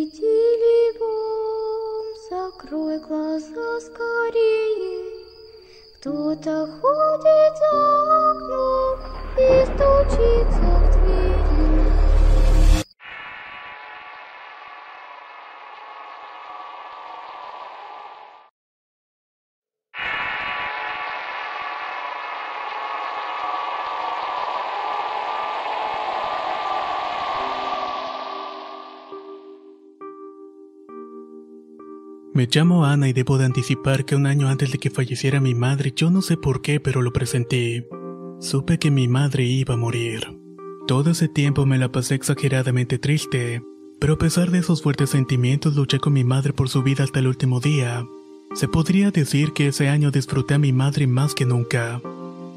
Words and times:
Тили-тили, 0.00 0.98
бом, 0.98 2.06
закрой 2.30 2.98
глаза 3.00 3.80
скорее. 3.80 5.04
Кто-то 5.96 6.66
ходит 6.80 7.54
за 7.58 8.30
окном 8.30 8.98
и 9.36 9.64
стучится 9.66 10.68
в 10.78 10.92
двери. 11.04 11.39
Me 32.40 32.48
llamo 32.50 32.86
Ana 32.86 33.06
y 33.06 33.12
debo 33.12 33.36
de 33.36 33.44
anticipar 33.44 34.06
que 34.06 34.16
un 34.16 34.24
año 34.24 34.48
antes 34.48 34.72
de 34.72 34.78
que 34.78 34.88
falleciera 34.88 35.42
mi 35.42 35.54
madre, 35.54 35.92
yo 35.94 36.10
no 36.10 36.22
sé 36.22 36.38
por 36.38 36.62
qué, 36.62 36.80
pero 36.80 37.02
lo 37.02 37.12
presentí. 37.12 37.84
Supe 38.40 38.78
que 38.78 38.90
mi 38.90 39.08
madre 39.08 39.44
iba 39.44 39.74
a 39.74 39.76
morir. 39.76 40.26
Todo 40.88 41.10
ese 41.10 41.28
tiempo 41.28 41.66
me 41.66 41.76
la 41.76 41.92
pasé 41.92 42.14
exageradamente 42.14 42.98
triste, 42.98 43.62
pero 43.98 44.14
a 44.14 44.18
pesar 44.18 44.50
de 44.50 44.60
esos 44.60 44.80
fuertes 44.80 45.10
sentimientos 45.10 45.76
luché 45.76 45.98
con 45.98 46.14
mi 46.14 46.24
madre 46.24 46.54
por 46.54 46.70
su 46.70 46.82
vida 46.82 47.04
hasta 47.04 47.18
el 47.18 47.26
último 47.26 47.60
día. 47.60 48.06
Se 48.54 48.68
podría 48.68 49.10
decir 49.10 49.52
que 49.52 49.66
ese 49.66 49.90
año 49.90 50.10
disfruté 50.10 50.54
a 50.54 50.58
mi 50.58 50.72
madre 50.72 51.06
más 51.06 51.34
que 51.34 51.44
nunca. 51.44 52.00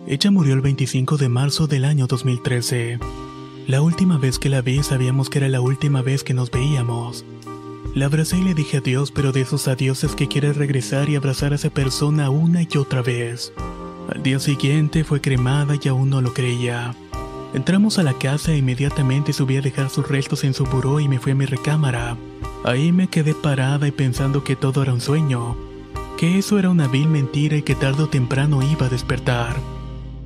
Ella 0.07 0.31
murió 0.31 0.53
el 0.53 0.61
25 0.61 1.17
de 1.17 1.27
marzo 1.27 1.67
del 1.67 1.83
año 1.83 2.07
2013. 2.07 2.99
La 3.67 3.81
última 3.81 4.17
vez 4.17 4.39
que 4.39 4.47
la 4.47 4.61
vi 4.61 4.81
sabíamos 4.81 5.29
que 5.29 5.39
era 5.39 5.49
la 5.49 5.59
última 5.59 6.01
vez 6.01 6.23
que 6.23 6.33
nos 6.33 6.51
veíamos. 6.51 7.25
La 7.95 8.05
abracé 8.07 8.39
y 8.39 8.43
le 8.43 8.55
dije 8.55 8.77
adiós, 8.77 9.11
pero 9.11 9.31
de 9.31 9.41
esos 9.41 9.67
adioses 9.67 10.15
que 10.15 10.27
quieres 10.27 10.57
regresar 10.57 11.09
y 11.09 11.15
abrazar 11.15 11.51
a 11.51 11.55
esa 11.55 11.69
persona 11.69 12.31
una 12.31 12.63
y 12.63 12.77
otra 12.77 13.03
vez. 13.03 13.53
Al 14.11 14.23
día 14.23 14.39
siguiente 14.39 15.03
fue 15.03 15.21
cremada 15.21 15.75
y 15.79 15.87
aún 15.89 16.09
no 16.09 16.19
lo 16.19 16.33
creía. 16.33 16.95
Entramos 17.53 17.99
a 17.99 18.03
la 18.03 18.13
casa 18.13 18.51
e 18.51 18.57
inmediatamente 18.57 19.31
subí 19.31 19.57
a 19.57 19.61
dejar 19.61 19.91
sus 19.91 20.07
restos 20.07 20.43
en 20.43 20.55
su 20.55 20.65
buró 20.65 20.99
y 20.99 21.07
me 21.07 21.19
fui 21.19 21.33
a 21.33 21.35
mi 21.35 21.45
recámara. 21.45 22.17
Ahí 22.63 22.91
me 22.91 23.09
quedé 23.09 23.35
parada 23.35 23.87
y 23.87 23.91
pensando 23.91 24.43
que 24.43 24.55
todo 24.55 24.81
era 24.81 24.93
un 24.93 25.01
sueño, 25.01 25.55
que 26.17 26.39
eso 26.39 26.57
era 26.57 26.71
una 26.71 26.87
vil 26.87 27.09
mentira 27.09 27.57
y 27.57 27.61
que 27.61 27.75
tarde 27.75 28.03
o 28.03 28.09
temprano 28.09 28.63
iba 28.63 28.87
a 28.87 28.89
despertar. 28.89 29.55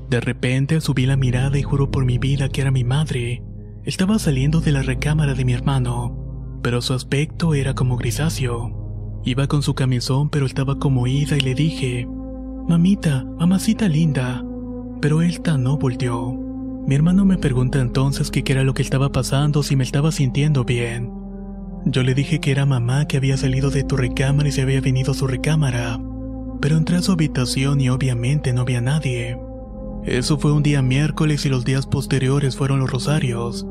De 0.10 0.22
repente 0.22 0.80
subí 0.80 1.06
la 1.06 1.18
mirada 1.18 1.60
y 1.60 1.64
juro 1.64 1.92
por 1.92 2.06
mi 2.06 2.18
vida 2.18 2.48
que 2.48 2.62
era 2.62 2.72
mi 2.72 2.86
madre. 2.86 3.44
Estaba 3.84 4.20
saliendo 4.20 4.62
de 4.62 4.72
la 4.72 4.84
recámara 4.84 5.34
de 5.34 5.44
mi 5.44 5.52
hermano 5.52 6.27
pero 6.62 6.82
su 6.82 6.94
aspecto 6.94 7.54
era 7.54 7.74
como 7.74 7.98
grisáceo. 7.98 9.22
Iba 9.26 9.48
con 9.48 9.62
su 9.62 9.74
camisón, 9.74 10.30
pero 10.30 10.46
estaba 10.46 10.80
como 10.80 11.08
ida 11.08 11.38
y 11.38 11.42
le 11.42 11.54
dije, 11.54 12.08
Mamita, 12.68 13.24
mamacita 13.40 13.88
linda. 13.88 14.44
Pero 15.00 15.20
tan 15.42 15.64
no 15.64 15.78
volteó. 15.78 16.34
Mi 16.86 16.96
hermano 16.96 17.24
me 17.24 17.38
pregunta 17.38 17.80
entonces 17.80 18.30
qué 18.30 18.44
era 18.46 18.64
lo 18.64 18.74
que 18.74 18.82
estaba 18.82 19.12
pasando, 19.12 19.64
si 19.64 19.76
me 19.76 19.84
estaba 19.86 20.12
sintiendo 20.12 20.66
bien. 20.66 21.12
Yo 21.86 22.04
le 22.04 22.14
dije 22.14 22.40
que 22.40 22.52
era 22.52 22.66
mamá 22.66 23.08
que 23.08 23.16
había 23.16 23.38
salido 23.38 23.70
de 23.70 23.84
tu 23.84 23.96
recámara 23.96 24.50
y 24.50 24.52
se 24.52 24.64
había 24.64 24.82
venido 24.82 25.12
a 25.14 25.16
su 25.16 25.28
recámara. 25.28 26.00
Pero 26.60 26.76
entré 26.76 26.98
a 26.98 27.02
su 27.02 27.14
habitación 27.14 27.80
y 27.80 27.90
obviamente 27.90 28.52
no 28.52 28.62
había 28.62 28.82
nadie. 28.82 29.38
Eso 30.04 30.38
fue 30.38 30.52
un 30.52 30.64
día 30.64 30.82
miércoles 30.82 31.46
y 31.46 31.50
los 31.50 31.64
días 31.64 31.86
posteriores 31.86 32.58
fueron 32.58 32.80
los 32.80 32.92
rosarios. 32.92 33.66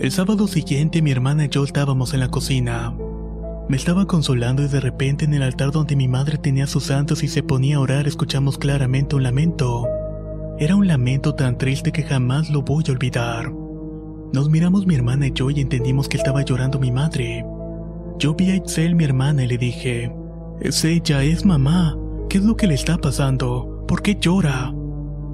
El 0.00 0.12
sábado 0.12 0.48
siguiente 0.48 1.02
mi 1.02 1.10
hermana 1.10 1.44
y 1.44 1.48
yo 1.50 1.62
estábamos 1.62 2.14
en 2.14 2.20
la 2.20 2.30
cocina. 2.30 2.96
Me 3.68 3.76
estaba 3.76 4.06
consolando 4.06 4.62
y 4.62 4.68
de 4.68 4.80
repente 4.80 5.26
en 5.26 5.34
el 5.34 5.42
altar 5.42 5.72
donde 5.72 5.94
mi 5.94 6.08
madre 6.08 6.38
tenía 6.38 6.66
sus 6.66 6.84
santos 6.84 7.22
y 7.22 7.28
se 7.28 7.42
ponía 7.42 7.76
a 7.76 7.80
orar 7.80 8.08
escuchamos 8.08 8.56
claramente 8.56 9.16
un 9.16 9.24
lamento. 9.24 9.86
Era 10.58 10.74
un 10.74 10.86
lamento 10.86 11.34
tan 11.34 11.58
triste 11.58 11.92
que 11.92 12.02
jamás 12.02 12.48
lo 12.48 12.62
voy 12.62 12.82
a 12.88 12.92
olvidar. 12.92 13.52
Nos 14.32 14.48
miramos 14.48 14.86
mi 14.86 14.94
hermana 14.94 15.26
y 15.26 15.32
yo 15.32 15.50
y 15.50 15.60
entendimos 15.60 16.08
que 16.08 16.16
estaba 16.16 16.40
llorando 16.46 16.78
mi 16.78 16.90
madre. 16.90 17.44
Yo 18.18 18.34
vi 18.34 18.52
a 18.52 18.56
Itzel, 18.56 18.94
mi 18.94 19.04
hermana, 19.04 19.44
y 19.44 19.48
le 19.48 19.58
dije, 19.58 20.10
es 20.62 20.82
ella, 20.82 21.22
es 21.24 21.44
mamá. 21.44 21.94
¿Qué 22.30 22.38
es 22.38 22.44
lo 22.44 22.56
que 22.56 22.66
le 22.66 22.74
está 22.74 22.96
pasando? 22.96 23.84
¿Por 23.86 24.00
qué 24.00 24.16
llora? 24.18 24.72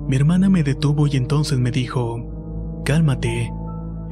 Mi 0.08 0.16
hermana 0.16 0.48
me 0.48 0.64
detuvo 0.64 1.06
y 1.06 1.16
entonces 1.16 1.56
me 1.56 1.70
dijo, 1.70 2.82
cálmate, 2.84 3.52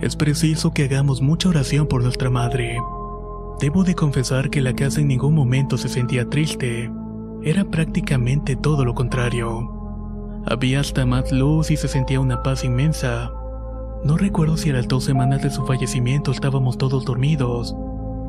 es 0.01 0.17
preciso 0.17 0.73
que 0.73 0.85
hagamos 0.85 1.23
mucha 1.23 1.49
oración 1.49 1.87
por 1.87 2.03
nuestra 2.03 2.31
madre. 2.31 2.79
Debo 3.61 3.85
de 3.85 3.95
confesar 3.95 4.51
que 4.51 4.61
la 4.61 4.75
casa 4.75 5.01
en 5.01 5.09
ningún 5.09 5.35
momento 5.35 5.79
se 5.79 5.89
sentía 5.89 6.29
triste. 6.29 6.91
Era 7.43 7.65
prácticamente 7.65 8.57
todo 8.57 8.85
lo 8.85 8.95
contrario. 8.95 9.71
Había 10.47 10.81
hasta 10.81 11.07
más 11.07 11.33
luz 11.33 11.71
y 11.71 11.77
se 11.77 11.89
sentía 11.89 12.21
una 12.21 12.43
paz 12.43 12.65
inmensa. 12.65 13.33
No 14.05 14.19
recuerdo 14.19 14.57
si 14.57 14.71
a 14.71 14.75
las 14.75 14.89
dos 14.89 15.05
semanas 15.05 15.43
de 15.43 15.51
su 15.51 15.65
fallecimiento 15.65 16.33
estábamos 16.33 16.77
todos 16.77 17.05
dormidos. 17.05 17.75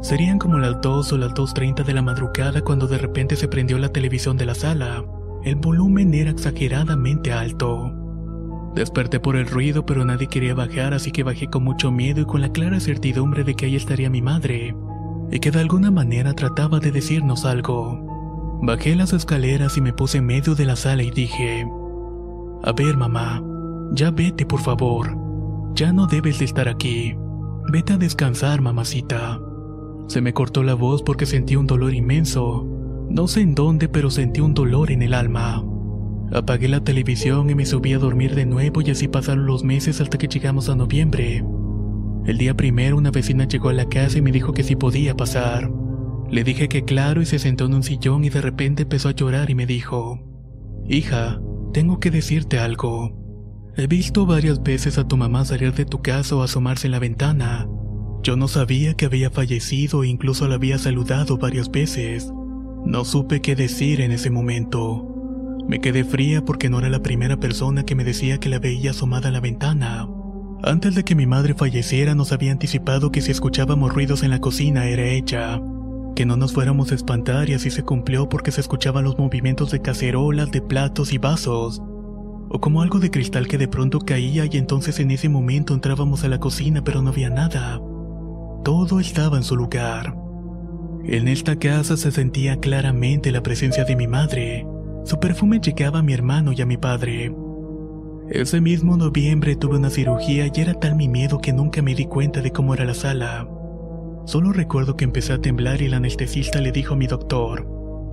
Serían 0.01 0.37
como 0.37 0.59
las 0.59 0.79
dos 0.81 1.11
o 1.11 1.17
las 1.17 1.33
2.30 1.33 1.83
de 1.83 1.93
la 1.93 2.01
madrugada 2.01 2.61
cuando 2.61 2.87
de 2.87 2.97
repente 2.99 3.35
se 3.35 3.47
prendió 3.47 3.79
la 3.79 3.89
televisión 3.89 4.37
de 4.37 4.45
la 4.45 4.55
sala. 4.55 5.03
El 5.43 5.55
volumen 5.55 6.13
era 6.13 6.29
exageradamente 6.29 7.33
alto. 7.33 8.04
Desperté 8.75 9.21
por 9.21 9.37
el 9.37 9.47
ruido, 9.47 9.85
pero 9.85 10.03
nadie 10.03 10.27
quería 10.27 10.53
bajar, 10.53 10.93
así 10.93 11.11
que 11.11 11.23
bajé 11.23 11.47
con 11.47 11.63
mucho 11.63 11.91
miedo 11.91 12.21
y 12.21 12.25
con 12.25 12.41
la 12.41 12.51
clara 12.51 12.81
certidumbre 12.81 13.45
de 13.45 13.55
que 13.55 13.67
ahí 13.67 13.77
estaría 13.77 14.09
mi 14.09 14.21
madre, 14.21 14.75
y 15.31 15.39
que 15.39 15.49
de 15.49 15.61
alguna 15.61 15.91
manera 15.91 16.33
trataba 16.33 16.79
de 16.79 16.91
decirnos 16.91 17.45
algo. 17.45 18.59
Bajé 18.61 18.95
las 18.95 19.13
escaleras 19.13 19.77
y 19.77 19.81
me 19.81 19.93
puse 19.93 20.17
en 20.17 20.25
medio 20.25 20.55
de 20.55 20.65
la 20.65 20.75
sala 20.75 21.03
y 21.03 21.11
dije, 21.11 21.65
A 22.63 22.73
ver, 22.73 22.97
mamá, 22.97 23.41
ya 23.93 24.11
vete, 24.11 24.45
por 24.45 24.59
favor. 24.59 25.17
Ya 25.73 25.93
no 25.93 26.05
debes 26.07 26.39
de 26.39 26.45
estar 26.45 26.67
aquí. 26.67 27.15
Vete 27.71 27.93
a 27.93 27.97
descansar, 27.97 28.61
mamacita. 28.61 29.39
Se 30.07 30.21
me 30.21 30.33
cortó 30.33 30.63
la 30.63 30.73
voz 30.73 31.01
porque 31.01 31.25
sentí 31.25 31.55
un 31.55 31.65
dolor 31.65 31.93
inmenso. 31.93 32.67
No 33.09 33.27
sé 33.27 33.41
en 33.41 33.55
dónde, 33.55 33.87
pero 33.87 34.09
sentí 34.09 34.41
un 34.41 34.53
dolor 34.53 34.91
en 34.91 35.01
el 35.01 35.13
alma. 35.13 35.63
Apagué 36.31 36.67
la 36.67 36.83
televisión 36.83 37.49
y 37.49 37.55
me 37.55 37.65
subí 37.65 37.93
a 37.93 37.99
dormir 37.99 38.35
de 38.35 38.45
nuevo 38.45 38.81
y 38.81 38.89
así 38.89 39.07
pasaron 39.07 39.45
los 39.45 39.63
meses 39.63 40.01
hasta 40.01 40.17
que 40.17 40.27
llegamos 40.27 40.69
a 40.69 40.75
noviembre. 40.75 41.43
El 42.25 42.37
día 42.37 42.55
primero 42.55 42.97
una 42.97 43.11
vecina 43.11 43.47
llegó 43.47 43.69
a 43.69 43.73
la 43.73 43.87
casa 43.87 44.17
y 44.17 44.21
me 44.21 44.31
dijo 44.31 44.51
que 44.51 44.63
si 44.63 44.75
podía 44.75 45.15
pasar. 45.15 45.71
Le 46.29 46.43
dije 46.43 46.67
que 46.67 46.83
claro 46.83 47.21
y 47.21 47.25
se 47.27 47.37
sentó 47.37 47.65
en 47.65 47.75
un 47.75 47.83
sillón 47.83 48.23
y 48.25 48.29
de 48.29 48.41
repente 48.41 48.83
empezó 48.83 49.09
a 49.09 49.11
llorar 49.11 49.51
y 49.51 49.55
me 49.55 49.67
dijo, 49.67 50.19
Hija, 50.87 51.39
tengo 51.71 51.99
que 51.99 52.09
decirte 52.09 52.57
algo. 52.57 53.15
He 53.77 53.85
visto 53.85 54.25
varias 54.25 54.63
veces 54.63 54.97
a 54.97 55.07
tu 55.07 55.17
mamá 55.17 55.45
salir 55.45 55.73
de 55.73 55.85
tu 55.85 56.01
casa 56.01 56.35
o 56.35 56.41
asomarse 56.41 56.87
en 56.87 56.91
la 56.91 56.99
ventana. 56.99 57.67
Yo 58.23 58.35
no 58.35 58.47
sabía 58.47 58.95
que 58.95 59.05
había 59.05 59.29
fallecido 59.29 60.03
e 60.03 60.07
incluso 60.07 60.47
la 60.47 60.55
había 60.55 60.79
saludado 60.79 61.37
varias 61.37 61.69
veces. 61.69 62.31
No 62.85 63.05
supe 63.05 63.41
qué 63.41 63.55
decir 63.55 64.01
en 64.01 64.11
ese 64.11 64.31
momento. 64.31 65.14
Me 65.67 65.81
quedé 65.81 66.03
fría 66.03 66.45
porque 66.45 66.69
no 66.69 66.77
era 66.77 66.89
la 66.89 67.01
primera 67.01 67.37
persona 67.37 67.83
que 67.83 67.95
me 67.95 68.03
decía 68.03 68.39
que 68.39 68.49
la 68.49 68.59
veía 68.59 68.91
asomada 68.91 69.29
a 69.29 69.31
la 69.31 69.39
ventana. 69.39 70.07
Antes 70.63 70.93
de 70.93 71.03
que 71.03 71.15
mi 71.15 71.25
madre 71.25 71.55
falleciera 71.55 72.13
nos 72.13 72.31
había 72.31 72.51
anticipado 72.51 73.11
que 73.11 73.21
si 73.21 73.31
escuchábamos 73.31 73.93
ruidos 73.93 74.21
en 74.21 74.29
la 74.29 74.39
cocina 74.39 74.85
era 74.85 75.03
ella. 75.03 75.59
Que 76.15 76.25
no 76.25 76.37
nos 76.37 76.53
fuéramos 76.53 76.91
a 76.91 76.95
espantar 76.95 77.49
y 77.49 77.55
así 77.55 77.71
se 77.71 77.83
cumplió 77.83 78.29
porque 78.29 78.51
se 78.51 78.61
escuchaban 78.61 79.03
los 79.03 79.17
movimientos 79.17 79.71
de 79.71 79.81
cacerolas, 79.81 80.51
de 80.51 80.61
platos 80.61 81.11
y 81.13 81.17
vasos. 81.17 81.81
O 82.49 82.59
como 82.59 82.83
algo 82.83 82.99
de 82.99 83.09
cristal 83.09 83.47
que 83.47 83.57
de 83.57 83.67
pronto 83.67 83.99
caía 83.99 84.45
y 84.45 84.57
entonces 84.57 84.99
en 84.99 85.09
ese 85.11 85.29
momento 85.29 85.73
entrábamos 85.73 86.23
a 86.23 86.29
la 86.29 86.39
cocina 86.39 86.83
pero 86.83 87.01
no 87.01 87.09
había 87.09 87.31
nada. 87.31 87.81
Todo 88.63 88.99
estaba 88.99 89.37
en 89.37 89.43
su 89.43 89.55
lugar. 89.55 90.15
En 91.03 91.27
esta 91.27 91.57
casa 91.57 91.97
se 91.97 92.11
sentía 92.11 92.57
claramente 92.57 93.31
la 93.31 93.43
presencia 93.43 93.83
de 93.83 93.95
mi 93.95 94.07
madre. 94.07 94.65
Su 95.05 95.19
perfume 95.19 95.59
llegaba 95.59 95.99
a 95.99 96.01
mi 96.01 96.13
hermano 96.13 96.51
y 96.51 96.61
a 96.63 96.65
mi 96.65 96.77
padre. 96.77 97.31
Ese 98.27 98.59
mismo 98.59 98.97
noviembre 98.97 99.55
tuve 99.55 99.77
una 99.77 99.91
cirugía 99.91 100.47
y 100.47 100.59
era 100.59 100.73
tal 100.73 100.95
mi 100.95 101.07
miedo 101.07 101.39
que 101.39 101.53
nunca 101.53 101.83
me 101.83 101.93
di 101.93 102.05
cuenta 102.05 102.41
de 102.41 102.51
cómo 102.51 102.73
era 102.73 102.85
la 102.85 102.95
sala. 102.95 103.47
Solo 104.25 104.51
recuerdo 104.51 104.97
que 104.97 105.03
empecé 105.03 105.33
a 105.33 105.37
temblar 105.39 105.83
y 105.83 105.85
el 105.85 105.93
anestesista 105.93 106.59
le 106.59 106.71
dijo 106.71 106.95
a 106.95 106.97
mi 106.97 107.05
doctor, 107.05 107.67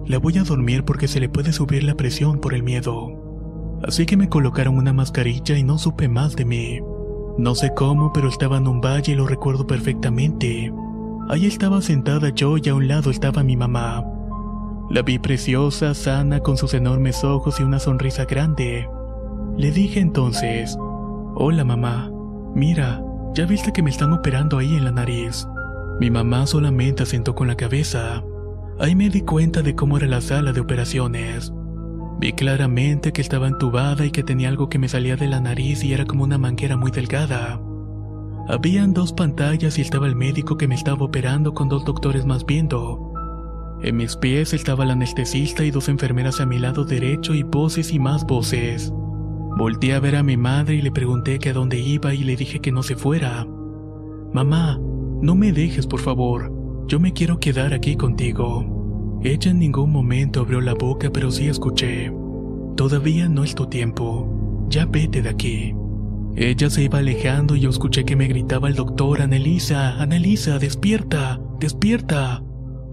la 0.06 0.19
voy 0.19 0.37
a 0.37 0.43
dormir 0.43 0.85
porque 0.85 1.09
se 1.09 1.19
le 1.19 1.31
puede 1.31 1.55
subir 1.55 1.83
la 1.83 1.94
presión 1.94 2.41
por 2.41 2.53
el 2.53 2.62
miedo. 2.62 3.81
Así 3.83 4.05
que 4.05 4.19
me 4.19 4.29
colocaron 4.29 4.77
una 4.77 4.93
mascarilla 4.93 5.56
y 5.56 5.65
no 5.65 5.79
supe 5.79 6.09
más 6.09 6.37
de 6.37 6.44
mí. 6.44 6.81
No 7.39 7.55
sé 7.55 7.73
cómo, 7.75 8.12
pero 8.12 8.29
estaba 8.29 8.59
en 8.59 8.69
un 8.69 8.83
valle 8.83 9.12
y 9.12 9.17
lo 9.17 9.27
recuerdo 9.27 9.67
perfectamente. 9.67 10.71
Ahí 11.31 11.47
estaba 11.47 11.81
sentada 11.81 12.29
yo 12.35 12.59
y 12.59 12.69
a 12.69 12.75
un 12.75 12.87
lado 12.87 13.11
estaba 13.11 13.43
mi 13.43 13.56
mamá. 13.56 14.05
La 14.93 15.00
vi 15.00 15.19
preciosa, 15.19 15.94
sana, 15.94 16.41
con 16.41 16.59
sus 16.59 16.75
enormes 16.75 17.25
ojos 17.25 17.59
y 17.59 17.62
una 17.62 17.79
sonrisa 17.79 18.27
grande. 18.27 18.87
Le 19.56 19.71
dije 19.71 20.00
entonces, 20.00 20.77
Hola 21.35 21.65
mamá, 21.65 22.11
mira, 22.55 23.03
ya 23.35 23.47
viste 23.47 23.73
que 23.73 23.83
me 23.83 23.89
están 23.89 24.12
operando 24.12 24.59
ahí 24.59 24.77
en 24.77 24.85
la 24.85 24.91
nariz. 24.91 25.49
Mi 25.99 26.11
mamá 26.11 26.47
solamente 26.47 27.05
asentó 27.05 27.35
con 27.35 27.49
la 27.49 27.55
cabeza. 27.55 28.23
Ahí 28.79 28.94
me 28.94 29.09
di 29.09 29.23
cuenta 29.23 29.62
de 29.62 29.75
cómo 29.75 29.97
era 29.97 30.06
la 30.06 30.21
sala 30.21 30.53
de 30.53 30.61
operaciones. 30.61 31.55
Vi 32.21 32.35
claramente 32.35 33.15
que 33.15 33.23
estaba 33.23 33.49
entubada 33.49 34.05
y 34.05 34.11
que 34.11 34.23
tenía 34.23 34.50
algo 34.50 34.69
que 34.69 34.79
me 34.79 34.91
salía 34.91 35.17
de 35.17 35.27
la 35.27 35.41
nariz 35.41 35.83
y 35.85 35.94
era 35.94 36.05
como 36.05 36.25
una 36.25 36.37
manguera 36.37 36.77
muy 36.77 36.91
delgada. 36.91 37.62
Habían 38.47 38.93
dos 38.93 39.15
pantallas 39.15 39.79
y 39.79 39.81
estaba 39.81 40.06
el 40.06 40.17
médico 40.17 40.59
que 40.59 40.69
me 40.69 40.75
estaba 40.75 41.03
operando 41.03 41.55
con 41.55 41.71
dos 41.71 41.83
doctores 41.87 42.27
más 42.27 42.44
viendo. 42.44 43.12
En 43.82 43.96
mis 43.96 44.17
pies 44.17 44.52
estaba 44.52 44.84
el 44.84 44.93
anestesista 44.93 45.64
y 45.64 45.73
dos 45.73 45.88
enfermeras 45.88 46.40
a 46.40 46.46
mi 46.46 46.61
lado 46.61 46.84
derecho 46.84 47.34
y 47.34 47.43
voces 47.43 47.93
y 47.93 47.99
más 47.99 48.25
voces. 48.25 48.93
Volté 49.56 49.94
a 49.94 50.00
ver 50.00 50.14
a 50.14 50.23
mi 50.23 50.37
madre 50.37 50.76
y 50.76 50.82
le 50.82 50.93
pregunté 50.93 51.40
que 51.40 51.50
a 51.50 51.52
dónde 51.52 51.81
iba 51.81 52.14
y 52.14 52.23
le 52.23 52.37
dije 52.37 52.61
que 52.61 52.70
no 52.70 52.84
se 52.84 52.94
fuera. 52.94 53.44
Mamá, 54.32 54.79
no 55.20 55.34
me 55.34 55.52
dejes, 55.52 55.88
por 55.88 55.99
favor. 55.99 56.52
Yo 56.87 57.00
me 57.00 57.12
quiero 57.12 57.40
quedar 57.40 57.75
aquí 57.75 57.96
contigo. 57.96 59.20
Ella 59.25 59.50
en 59.50 59.58
ningún 59.58 59.90
momento 59.90 60.40
abrió 60.40 60.61
la 60.61 60.75
boca, 60.75 61.11
pero 61.12 61.32
sí 61.32 61.49
escuché. 61.49 62.12
Todavía 62.76 63.29
no 63.29 63.43
es 63.43 63.56
tu 63.56 63.67
tiempo. 63.67 64.67
Ya 64.69 64.87
vete 64.87 65.23
de 65.23 65.29
aquí. 65.29 65.75
Ella 66.37 66.70
se 66.70 66.84
iba 66.84 67.00
alejando 67.00 67.56
y 67.56 67.61
yo 67.61 67.70
escuché 67.70 68.05
que 68.05 68.17
me 68.17 68.29
gritaba 68.29 68.69
el 68.69 68.75
doctor, 68.75 69.23
Anelisa, 69.23 70.00
Anelisa, 70.00 70.58
despierta, 70.58 71.40
despierta, 71.61 72.43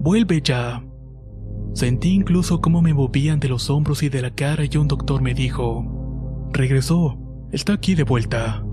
vuelve 0.00 0.40
ya. 0.42 0.82
Sentí 1.74 2.10
incluso 2.10 2.60
cómo 2.60 2.82
me 2.82 2.92
movían 2.94 3.38
de 3.38 3.48
los 3.48 3.70
hombros 3.70 4.02
y 4.02 4.08
de 4.08 4.22
la 4.22 4.34
cara 4.34 4.64
y 4.68 4.76
un 4.76 4.88
doctor 4.88 5.22
me 5.22 5.34
dijo, 5.34 6.48
Regresó. 6.52 7.18
Está 7.52 7.72
aquí 7.72 7.94
de 7.96 8.04
vuelta. 8.04 8.64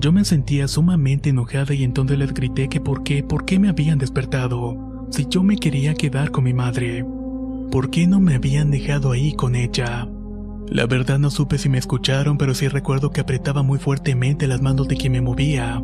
Yo 0.00 0.12
me 0.12 0.24
sentía 0.24 0.68
sumamente 0.68 1.30
enojada 1.30 1.74
y 1.74 1.82
entonces 1.82 2.18
les 2.18 2.34
grité 2.34 2.68
que 2.68 2.80
por 2.80 3.02
qué, 3.02 3.22
por 3.22 3.46
qué 3.46 3.58
me 3.58 3.68
habían 3.68 3.98
despertado, 3.98 5.06
si 5.10 5.26
yo 5.28 5.42
me 5.42 5.56
quería 5.56 5.94
quedar 5.94 6.30
con 6.30 6.44
mi 6.44 6.52
madre. 6.52 7.06
¿Por 7.70 7.90
qué 7.90 8.06
no 8.06 8.20
me 8.20 8.34
habían 8.34 8.70
dejado 8.70 9.12
ahí 9.12 9.32
con 9.32 9.54
ella? 9.54 10.08
La 10.68 10.86
verdad 10.86 11.18
no 11.18 11.30
supe 11.30 11.56
si 11.56 11.70
me 11.70 11.78
escucharon, 11.78 12.36
pero 12.36 12.54
sí 12.54 12.68
recuerdo 12.68 13.10
que 13.10 13.22
apretaba 13.22 13.62
muy 13.62 13.78
fuertemente 13.78 14.46
las 14.46 14.60
manos 14.60 14.88
de 14.88 14.96
quien 14.96 15.12
me 15.12 15.22
movía. 15.22 15.82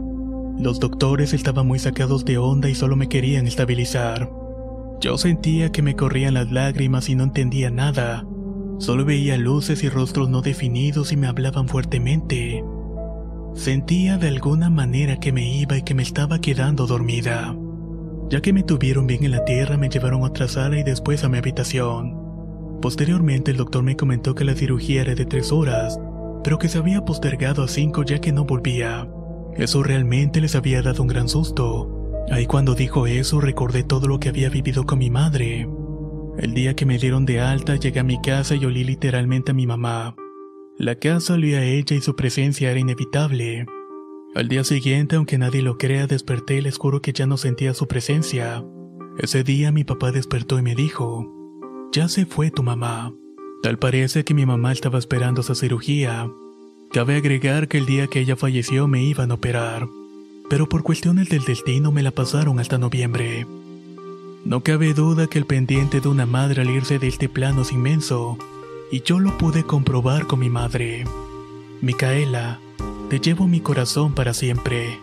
Los 0.58 0.81
doctores 0.81 1.32
estaban 1.32 1.67
muy 1.67 1.79
sacados 1.79 2.25
de 2.26 2.37
onda 2.37 2.69
y 2.69 2.75
solo 2.75 2.94
me 2.94 3.08
querían 3.08 3.46
estabilizar. 3.46 4.31
Yo 5.00 5.19
sentía 5.19 5.70
que 5.70 5.82
me 5.82 5.96
corrían 5.96 6.35
las 6.35 6.50
lágrimas 6.50 7.08
y 7.08 7.14
no 7.14 7.25
entendía 7.25 7.70
nada. 7.70 8.26
Solo 8.79 9.05
veía 9.05 9.37
luces 9.37 9.82
y 9.85 9.88
rostros 9.88 10.29
no 10.29 10.41
definidos 10.41 11.12
y 11.12 11.17
me 11.17 11.26
hablaban 11.26 11.69
fuertemente. 11.69 12.64
Sentía 13.55 14.19
de 14.19 14.29
alguna 14.29 14.70
manera 14.70 15.20
que 15.20 15.32
me 15.32 15.49
iba 15.49 15.76
y 15.76 15.82
que 15.82 15.94
me 15.94 16.02
estaba 16.02 16.41
quedando 16.41 16.87
dormida. 16.87 17.56
Ya 18.31 18.41
que 18.41 18.52
me 18.52 18.62
tuvieron 18.62 19.06
bien 19.06 19.25
en 19.25 19.31
la 19.31 19.44
tierra, 19.44 19.76
me 19.76 19.88
llevaron 19.88 20.23
a 20.23 20.26
otra 20.26 20.49
sala 20.49 20.79
y 20.79 20.82
después 20.82 21.23
a 21.23 21.29
mi 21.29 21.38
habitación. 21.38 22.19
Posteriormente 22.81 23.52
el 23.52 23.56
doctor 23.56 23.82
me 23.82 23.96
comentó 23.96 24.35
que 24.35 24.44
la 24.44 24.55
cirugía 24.55 25.02
era 25.02 25.14
de 25.14 25.25
tres 25.25 25.52
horas, 25.52 25.99
pero 26.43 26.58
que 26.58 26.69
se 26.69 26.79
había 26.79 27.05
postergado 27.05 27.62
a 27.62 27.69
cinco 27.69 28.02
ya 28.02 28.20
que 28.20 28.32
no 28.32 28.44
volvía. 28.44 29.08
Eso 29.56 29.82
realmente 29.82 30.41
les 30.41 30.56
había 30.56 30.82
dado 30.82 31.02
un 31.02 31.08
gran 31.08 31.29
susto. 31.29 31.94
Ahí 32.30 32.46
cuando 32.46 32.74
dijo 32.74 33.06
eso 33.06 33.40
recordé 33.40 33.82
todo 33.82 34.08
lo 34.08 34.18
que 34.18 34.28
había 34.28 34.48
vivido 34.48 34.84
con 34.84 34.98
mi 34.98 35.10
madre. 35.10 35.68
El 36.38 36.54
día 36.54 36.74
que 36.74 36.86
me 36.86 36.98
dieron 36.98 37.26
de 37.26 37.40
alta 37.40 37.76
llegué 37.76 38.00
a 38.00 38.04
mi 38.04 38.20
casa 38.20 38.54
y 38.54 38.64
olí 38.64 38.82
literalmente 38.82 39.52
a 39.52 39.54
mi 39.54 39.66
mamá. 39.66 40.16
La 40.78 40.96
casa 40.96 41.34
olía 41.34 41.58
a 41.58 41.64
ella 41.64 41.96
y 41.96 42.00
su 42.00 42.16
presencia 42.16 42.70
era 42.70 42.80
inevitable. 42.80 43.66
Al 44.34 44.48
día 44.48 44.64
siguiente, 44.64 45.14
aunque 45.14 45.38
nadie 45.38 45.62
lo 45.62 45.78
crea, 45.78 46.08
desperté 46.08 46.56
y 46.56 46.60
les 46.62 46.76
juro 46.76 47.00
que 47.00 47.12
ya 47.12 47.26
no 47.26 47.36
sentía 47.36 47.72
su 47.72 47.86
presencia. 47.86 48.64
Ese 49.18 49.44
día 49.44 49.70
mi 49.70 49.84
papá 49.84 50.10
despertó 50.10 50.58
y 50.58 50.62
me 50.62 50.74
dijo, 50.74 51.30
ya 51.92 52.08
se 52.08 52.26
fue 52.26 52.50
tu 52.50 52.64
mamá. 52.64 53.14
Tal 53.62 53.78
parece 53.78 54.24
que 54.24 54.34
mi 54.34 54.44
mamá 54.44 54.72
estaba 54.72 54.98
esperando 54.98 55.42
esa 55.42 55.54
cirugía. 55.54 56.28
Cabe 56.92 57.16
agregar 57.16 57.68
que 57.68 57.78
el 57.78 57.86
día 57.86 58.08
que 58.08 58.18
ella 58.18 58.34
falleció 58.34 58.88
me 58.88 59.04
iban 59.04 59.30
a 59.30 59.34
operar, 59.34 59.86
pero 60.49 60.69
por 60.69 60.82
cuestiones 60.82 61.29
del 61.29 61.44
destino 61.44 61.93
me 61.93 62.02
la 62.02 62.11
pasaron 62.11 62.61
hasta 62.61 62.79
noviembre. 62.79 63.46
No 64.44 64.62
cabe 64.62 64.93
duda 64.93 65.26
que 65.26 65.38
el 65.38 65.46
pendiente 65.46 66.00
de 66.00 66.08
una 66.08 66.26
madre 66.26 66.62
al 66.62 66.70
irse 66.70 66.99
de 66.99 67.08
este 67.08 67.29
plano 67.29 67.62
es 67.62 67.73
inmenso, 67.73 68.38
y 68.91 69.02
yo 69.02 69.19
lo 69.19 69.38
pude 69.38 69.64
comprobar 69.64 70.26
con 70.26 70.41
mi 70.41 70.50
madre. 70.50 71.05
Micaela, 71.81 72.61
te 73.08 73.20
llevo 73.20 73.46
mi 73.46 73.61
corazón 73.61 74.12
para 74.12 74.35
siempre. 74.35 74.99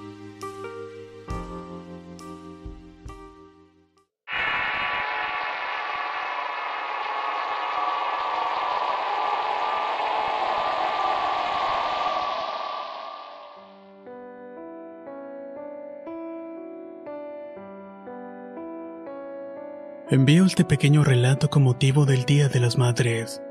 Envío 20.11 20.43
este 20.43 20.65
pequeño 20.65 21.05
relato 21.05 21.49
con 21.49 21.63
motivo 21.63 22.05
del 22.05 22.25
Día 22.25 22.49
de 22.49 22.59
las 22.59 22.77
Madres. 22.77 23.41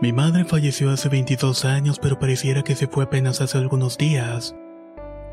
Mi 0.00 0.12
madre 0.12 0.44
falleció 0.44 0.90
hace 0.90 1.08
22 1.08 1.64
años, 1.64 2.00
pero 2.00 2.18
pareciera 2.18 2.64
que 2.64 2.74
se 2.74 2.88
fue 2.88 3.04
apenas 3.04 3.40
hace 3.40 3.56
algunos 3.56 3.98
días. 3.98 4.56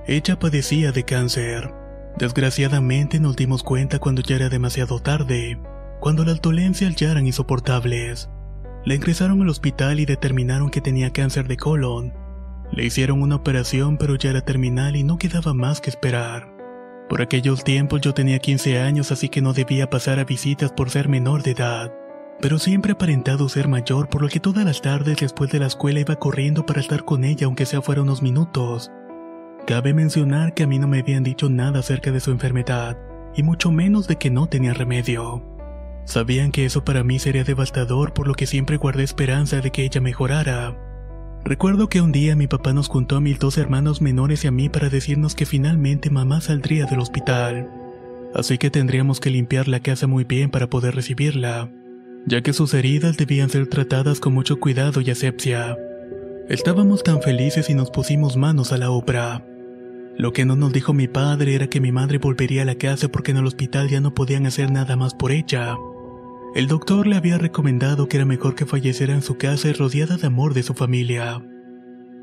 Ella 0.05 0.37
padecía 0.37 0.91
de 0.91 1.05
cáncer. 1.05 1.73
Desgraciadamente 2.19 3.19
nos 3.19 3.35
dimos 3.35 3.63
cuenta 3.63 3.97
cuando 3.97 4.21
ya 4.21 4.35
era 4.35 4.49
demasiado 4.49 4.99
tarde, 4.99 5.59
cuando 5.99 6.23
las 6.23 6.39
dolencias 6.39 6.95
ya 6.95 7.09
eran 7.09 7.25
insoportables. 7.25 8.29
La 8.85 8.93
ingresaron 8.93 9.41
al 9.41 9.49
hospital 9.49 9.99
y 9.99 10.05
determinaron 10.05 10.69
que 10.69 10.81
tenía 10.81 11.11
cáncer 11.11 11.47
de 11.47 11.57
colon. 11.57 12.13
Le 12.71 12.85
hicieron 12.85 13.23
una 13.23 13.37
operación 13.37 13.97
pero 13.97 14.17
ya 14.17 14.29
era 14.29 14.41
terminal 14.41 14.95
y 14.95 15.03
no 15.03 15.17
quedaba 15.17 15.55
más 15.55 15.81
que 15.81 15.89
esperar. 15.89 16.58
Por 17.09 17.23
aquellos 17.23 17.63
tiempos 17.63 18.01
yo 18.01 18.13
tenía 18.13 18.37
15 18.37 18.79
años 18.79 19.11
así 19.11 19.29
que 19.29 19.41
no 19.41 19.51
debía 19.53 19.89
pasar 19.89 20.19
a 20.19 20.25
visitas 20.25 20.71
por 20.71 20.91
ser 20.91 21.09
menor 21.09 21.41
de 21.41 21.51
edad. 21.51 21.91
Pero 22.39 22.59
siempre 22.59 22.91
he 22.91 22.93
aparentado 22.93 23.49
ser 23.49 23.67
mayor 23.67 24.09
por 24.09 24.21
lo 24.21 24.29
que 24.29 24.39
todas 24.39 24.63
las 24.63 24.81
tardes 24.81 25.17
después 25.17 25.51
de 25.51 25.57
la 25.57 25.65
escuela 25.65 25.99
iba 25.99 26.17
corriendo 26.17 26.67
para 26.67 26.79
estar 26.79 27.03
con 27.03 27.23
ella 27.23 27.47
aunque 27.47 27.65
sea 27.65 27.81
fuera 27.81 28.03
unos 28.03 28.21
minutos. 28.21 28.91
Cabe 29.65 29.93
mencionar 29.93 30.53
que 30.53 30.63
a 30.63 30.67
mí 30.67 30.77
no 30.77 30.87
me 30.87 30.99
habían 30.99 31.23
dicho 31.23 31.49
nada 31.49 31.79
acerca 31.79 32.11
de 32.11 32.19
su 32.19 32.31
enfermedad, 32.31 32.97
y 33.35 33.43
mucho 33.43 33.71
menos 33.71 34.07
de 34.07 34.15
que 34.15 34.29
no 34.29 34.47
tenía 34.47 34.73
remedio. 34.73 35.43
Sabían 36.05 36.51
que 36.51 36.65
eso 36.65 36.85
para 36.85 37.03
mí 37.03 37.19
sería 37.19 37.43
devastador 37.43 38.13
por 38.13 38.27
lo 38.27 38.35
que 38.35 38.47
siempre 38.47 38.77
guardé 38.77 39.03
esperanza 39.03 39.61
de 39.61 39.71
que 39.71 39.83
ella 39.83 39.99
mejorara. 39.99 40.88
Recuerdo 41.43 41.89
que 41.89 42.01
un 42.01 42.11
día 42.11 42.35
mi 42.35 42.47
papá 42.47 42.73
nos 42.73 42.87
juntó 42.87 43.15
a 43.15 43.21
mis 43.21 43.39
dos 43.39 43.57
hermanos 43.57 44.01
menores 44.01 44.43
y 44.43 44.47
a 44.47 44.51
mí 44.51 44.69
para 44.69 44.89
decirnos 44.89 45.35
que 45.35 45.45
finalmente 45.45 46.09
mamá 46.09 46.41
saldría 46.41 46.85
del 46.85 46.99
hospital. 46.99 47.69
Así 48.35 48.57
que 48.57 48.69
tendríamos 48.69 49.19
que 49.19 49.31
limpiar 49.31 49.67
la 49.67 49.79
casa 49.79 50.05
muy 50.05 50.23
bien 50.23 50.51
para 50.51 50.69
poder 50.69 50.95
recibirla, 50.95 51.71
ya 52.27 52.41
que 52.41 52.53
sus 52.53 52.73
heridas 52.73 53.17
debían 53.17 53.49
ser 53.49 53.67
tratadas 53.67 54.19
con 54.19 54.33
mucho 54.33 54.59
cuidado 54.59 55.01
y 55.01 55.09
asepsia. 55.09 55.77
Estábamos 56.49 57.03
tan 57.03 57.21
felices 57.21 57.69
y 57.69 57.73
nos 57.73 57.89
pusimos 57.89 58.37
manos 58.37 58.71
a 58.71 58.77
la 58.77 58.91
obra. 58.91 59.43
Lo 60.17 60.33
que 60.33 60.45
no 60.45 60.55
nos 60.55 60.73
dijo 60.73 60.93
mi 60.93 61.07
padre 61.07 61.55
era 61.55 61.67
que 61.67 61.79
mi 61.79 61.91
madre 61.91 62.17
volvería 62.17 62.63
a 62.63 62.65
la 62.65 62.75
casa 62.75 63.07
porque 63.07 63.31
en 63.31 63.37
el 63.37 63.45
hospital 63.45 63.87
ya 63.87 64.01
no 64.01 64.13
podían 64.13 64.45
hacer 64.45 64.69
nada 64.69 64.95
más 64.95 65.13
por 65.13 65.31
ella. 65.31 65.77
El 66.55 66.67
doctor 66.67 67.05
le 67.05 67.15
había 67.15 67.37
recomendado 67.37 68.07
que 68.07 68.17
era 68.17 68.25
mejor 68.25 68.55
que 68.55 68.65
falleciera 68.65 69.13
en 69.13 69.21
su 69.21 69.37
casa 69.37 69.69
y 69.69 69.73
rodeada 69.73 70.17
de 70.17 70.25
amor 70.25 70.55
de 70.55 70.63
su 70.63 70.73
familia. 70.73 71.41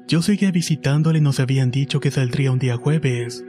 Yo 0.08 0.20
seguía 0.20 0.50
visitándole 0.50 1.18
y 1.18 1.22
nos 1.22 1.38
habían 1.38 1.70
dicho 1.70 2.00
que 2.00 2.10
saldría 2.10 2.50
un 2.50 2.58
día 2.58 2.76
jueves. 2.76 3.44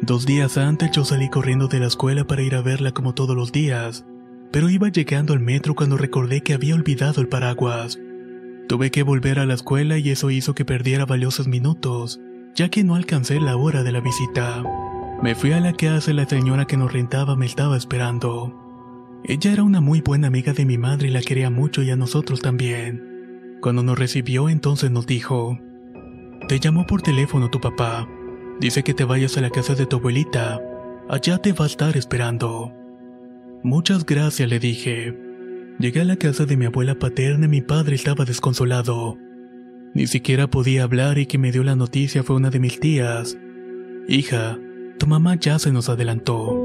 Dos 0.00 0.24
días 0.24 0.58
antes 0.58 0.92
yo 0.92 1.04
salí 1.04 1.28
corriendo 1.28 1.66
de 1.66 1.80
la 1.80 1.86
escuela 1.86 2.24
para 2.24 2.42
ir 2.42 2.54
a 2.54 2.62
verla 2.62 2.92
como 2.92 3.14
todos 3.14 3.34
los 3.34 3.50
días, 3.50 4.04
pero 4.52 4.70
iba 4.70 4.88
llegando 4.88 5.32
al 5.32 5.40
metro 5.40 5.74
cuando 5.74 5.96
recordé 5.96 6.40
que 6.42 6.54
había 6.54 6.76
olvidado 6.76 7.20
el 7.20 7.28
paraguas. 7.28 7.98
Tuve 8.68 8.92
que 8.92 9.02
volver 9.02 9.40
a 9.40 9.46
la 9.46 9.54
escuela 9.54 9.98
y 9.98 10.10
eso 10.10 10.30
hizo 10.30 10.54
que 10.54 10.64
perdiera 10.64 11.04
valiosos 11.04 11.48
minutos, 11.48 12.20
ya 12.54 12.68
que 12.68 12.84
no 12.84 12.94
alcancé 12.94 13.40
la 13.40 13.56
hora 13.56 13.82
de 13.82 13.90
la 13.90 14.00
visita. 14.00 14.62
Me 15.20 15.34
fui 15.34 15.52
a 15.52 15.60
la 15.60 15.72
casa 15.72 16.12
y 16.12 16.14
la 16.14 16.28
señora 16.28 16.64
que 16.64 16.76
nos 16.76 16.92
rentaba 16.92 17.34
me 17.34 17.46
estaba 17.46 17.76
esperando. 17.76 18.61
Ella 19.24 19.52
era 19.52 19.62
una 19.62 19.80
muy 19.80 20.00
buena 20.00 20.26
amiga 20.26 20.52
de 20.52 20.64
mi 20.64 20.78
madre 20.78 21.08
y 21.08 21.10
la 21.12 21.20
quería 21.20 21.48
mucho 21.48 21.82
y 21.82 21.90
a 21.90 21.96
nosotros 21.96 22.40
también. 22.40 23.58
Cuando 23.60 23.84
nos 23.84 23.96
recibió 23.98 24.48
entonces 24.48 24.90
nos 24.90 25.06
dijo, 25.06 25.60
Te 26.48 26.58
llamó 26.58 26.86
por 26.86 27.02
teléfono 27.02 27.48
tu 27.48 27.60
papá. 27.60 28.08
Dice 28.60 28.82
que 28.82 28.94
te 28.94 29.04
vayas 29.04 29.36
a 29.36 29.40
la 29.40 29.50
casa 29.50 29.74
de 29.74 29.86
tu 29.86 29.96
abuelita. 29.96 30.60
Allá 31.08 31.38
te 31.38 31.52
va 31.52 31.64
a 31.64 31.68
estar 31.68 31.96
esperando. 31.96 32.72
Muchas 33.62 34.04
gracias, 34.04 34.48
le 34.48 34.58
dije. 34.58 35.16
Llegué 35.78 36.00
a 36.00 36.04
la 36.04 36.16
casa 36.16 36.44
de 36.44 36.56
mi 36.56 36.66
abuela 36.66 36.98
paterna 36.98 37.46
y 37.46 37.48
mi 37.48 37.60
padre 37.60 37.94
estaba 37.94 38.24
desconsolado. 38.24 39.18
Ni 39.94 40.06
siquiera 40.08 40.48
podía 40.48 40.82
hablar 40.82 41.18
y 41.18 41.26
quien 41.26 41.42
me 41.42 41.52
dio 41.52 41.62
la 41.62 41.76
noticia 41.76 42.24
fue 42.24 42.36
una 42.36 42.50
de 42.50 42.58
mis 42.58 42.80
tías. 42.80 43.38
Hija, 44.08 44.58
tu 44.98 45.06
mamá 45.06 45.36
ya 45.36 45.58
se 45.58 45.70
nos 45.70 45.88
adelantó. 45.88 46.61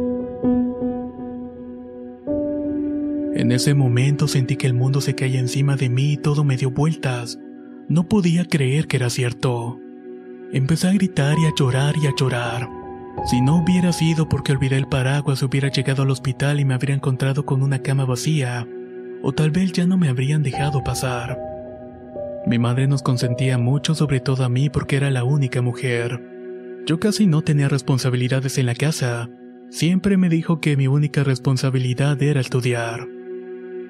En 3.38 3.51
ese 3.51 3.75
momento 3.75 4.27
sentí 4.27 4.56
que 4.56 4.65
el 4.65 4.74
mundo 4.74 5.00
se 5.00 5.13
caía 5.13 5.39
encima 5.39 5.75
de 5.75 5.89
mí 5.89 6.13
y 6.13 6.17
todo 6.17 6.44
me 6.44 6.58
dio 6.58 6.72
vueltas. 6.72 7.38
No 7.88 8.10
podía 8.10 8.46
creer 8.46 8.88
que 8.88 8.98
era 8.98 9.12
cierto. 9.12 9.79
Empecé 10.51 10.88
a 10.88 10.94
gritar 10.94 11.38
y 11.38 11.46
a 11.46 11.53
llorar 11.56 11.94
y 12.01 12.08
a 12.08 12.15
llorar. 12.20 12.67
Si 13.29 13.39
no 13.41 13.58
hubiera 13.58 13.94
sido 13.94 14.27
porque 14.27 14.53
olvidé 14.53 14.77
el 14.77 14.88
paraguas, 14.88 15.44
hubiera 15.44 15.70
llegado 15.70 16.01
al 16.01 16.10
hospital 16.10 16.60
y 16.60 16.65
me 16.65 16.74
habría 16.74 16.96
encontrado 16.96 17.46
con 17.46 17.62
una 17.62 17.84
cama 17.84 18.06
vacía, 18.06 18.67
o 19.22 19.32
tal 19.34 19.51
vez 19.51 19.72
ya 19.72 19.86
no 19.86 19.98
me 19.98 20.10
habrían 20.10 20.41
dejado 20.41 20.84
pasar. 20.84 21.38
Mi 22.48 22.58
madre 22.58 22.88
nos 22.88 23.03
consentía 23.03 23.60
mucho, 23.60 23.94
sobre 23.94 24.20
todo 24.20 24.46
a 24.46 24.50
mí, 24.50 24.72
porque 24.72 24.96
era 24.96 25.12
la 25.12 25.24
única 25.24 25.62
mujer. 25.62 26.24
Yo 26.88 27.00
casi 27.00 27.27
no 27.27 27.44
tenía 27.44 27.70
responsabilidades 27.70 28.58
en 28.58 28.65
la 28.65 28.74
casa. 28.74 29.29
Siempre 29.70 30.17
me 30.17 30.27
dijo 30.27 30.60
que 30.60 30.75
mi 30.75 30.88
única 30.88 31.24
responsabilidad 31.24 32.20
era 32.24 32.41
estudiar. 32.41 33.08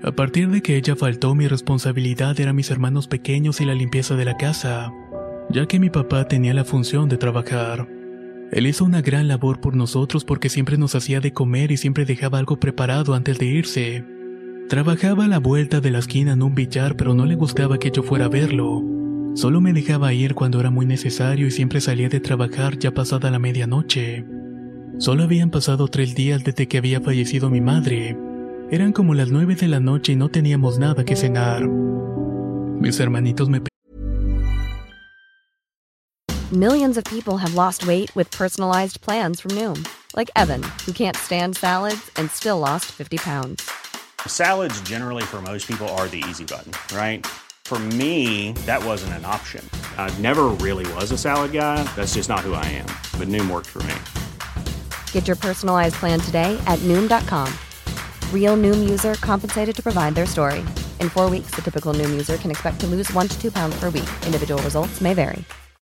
A 0.04 0.12
partir 0.12 0.50
de 0.50 0.62
que 0.62 0.78
ella 0.78 0.96
faltó, 0.96 1.34
mi 1.34 1.48
responsabilidad 1.48 2.40
era 2.40 2.54
mis 2.54 2.70
hermanos 2.70 3.08
pequeños 3.08 3.62
y 3.62 3.66
la 3.66 3.74
limpieza 3.74 4.16
de 4.16 4.26
la 4.26 4.38
casa, 4.38 4.92
ya 5.50 5.66
que 5.66 5.80
mi 5.80 5.90
papá 5.90 6.28
tenía 6.28 6.54
la 6.54 6.66
función 6.66 7.10
de 7.10 7.18
trabajar. 7.18 7.88
Él 8.52 8.68
hizo 8.68 8.86
una 8.86 9.02
gran 9.02 9.28
labor 9.28 9.60
por 9.60 9.76
nosotros 9.76 10.24
porque 10.24 10.50
siempre 10.50 10.78
nos 10.78 10.94
hacía 10.94 11.20
de 11.20 11.34
comer 11.34 11.72
y 11.72 11.78
siempre 11.78 12.06
dejaba 12.06 12.38
algo 12.38 12.60
preparado 12.60 13.16
antes 13.16 13.40
de 13.40 13.46
irse. 13.48 14.06
Trabajaba 14.70 15.26
a 15.26 15.28
la 15.28 15.40
vuelta 15.40 15.82
de 15.82 15.92
la 15.92 16.00
esquina 16.00 16.34
en 16.34 16.44
un 16.44 16.54
billar, 16.54 16.96
pero 16.96 17.16
no 17.16 17.26
le 17.26 17.36
gustaba 17.36 17.80
que 17.80 17.90
yo 17.90 18.04
fuera 18.04 18.26
a 18.26 18.30
verlo. 18.30 18.84
Solo 19.34 19.62
me 19.62 19.74
dejaba 19.74 20.14
ir 20.14 20.36
cuando 20.36 20.60
era 20.60 20.70
muy 20.70 20.86
necesario 20.86 21.48
y 21.48 21.52
siempre 21.52 21.82
salía 21.82 22.10
de 22.10 22.20
trabajar 22.20 22.78
ya 22.78 22.94
pasada 22.94 23.32
la 23.32 23.40
medianoche. 23.40 24.26
Solo 25.00 25.24
habían 25.24 25.50
pasado 25.50 25.88
tres 25.88 26.16
días 26.16 26.44
desde 26.44 26.68
que 26.68 26.78
había 26.78 27.02
fallecido 27.02 27.50
mi 27.50 27.62
madre. 27.62 28.18
Eran 28.70 28.92
como 28.92 29.14
las 29.14 29.32
nueve 29.32 29.56
de 29.56 29.66
la 29.70 29.80
noche 29.80 30.12
y 30.12 30.16
no 30.18 30.28
teníamos 30.28 30.78
nada 30.78 31.06
que 31.06 31.16
cenar. 31.16 31.66
Mis 31.66 33.00
hermanitos 33.00 33.48
me 33.48 33.62
Millions 36.52 36.98
of 36.98 37.06
people 37.06 37.38
have 37.38 37.56
lost 37.56 37.88
weight 37.88 38.14
with 38.14 38.30
personalized 38.32 39.00
plans 39.00 39.40
from 39.40 39.52
Noom, 39.52 39.88
like 40.18 40.30
Evan, 40.36 40.64
who 40.86 40.92
can't 40.92 41.16
stand 41.16 41.56
salads 41.56 42.12
and 42.18 42.30
still 42.30 42.60
lost 42.60 42.92
50 42.92 43.18
pounds. 43.18 43.70
Salads, 44.26 44.82
generally, 44.82 45.24
for 45.24 45.42
most 45.42 45.68
people, 45.68 45.88
are 46.00 46.10
the 46.10 46.22
easy 46.30 46.44
button, 46.44 46.72
right? 46.94 47.26
For 47.66 47.80
me, 47.80 48.54
that 48.66 48.84
wasn't 48.84 49.14
an 49.14 49.24
option. 49.24 49.64
I 49.98 50.12
never 50.20 50.46
really 50.60 50.86
was 50.94 51.12
a 51.12 51.18
salad 51.18 51.54
guy. 51.54 51.84
That's 51.96 52.14
just 52.14 52.28
not 52.28 52.42
who 52.42 52.54
I 52.54 52.66
am. 52.66 52.88
But 53.18 53.30
Noom 53.30 53.50
worked 53.50 53.68
for 53.68 53.80
me. 53.84 53.96
Get 55.14 55.26
your 55.28 55.38
personalized 55.38 55.96
plan 55.96 56.20
today 56.20 56.58
at 56.66 56.80
Noom.com. 56.80 57.54
Real 58.32 58.56
Noom 58.56 58.90
user 58.90 59.16
compensated 59.16 59.76
to 59.76 59.84
provide 59.84 60.16
their 60.16 60.26
story. 60.26 60.60
In 61.02 61.10
four 61.10 61.30
weeks, 61.30 61.52
the 61.52 61.62
typical 61.62 61.94
Noom 61.94 62.12
user 62.12 62.38
can 62.38 62.52
expect 62.52 62.80
to 62.80 62.88
lose 62.88 63.12
one 63.12 63.28
to 63.28 63.38
two 63.42 63.52
pounds 63.52 63.78
per 63.78 63.90
week. 63.90 64.10
Individual 64.26 64.62
results 64.62 65.02
may 65.02 65.14
vary. 65.14 65.44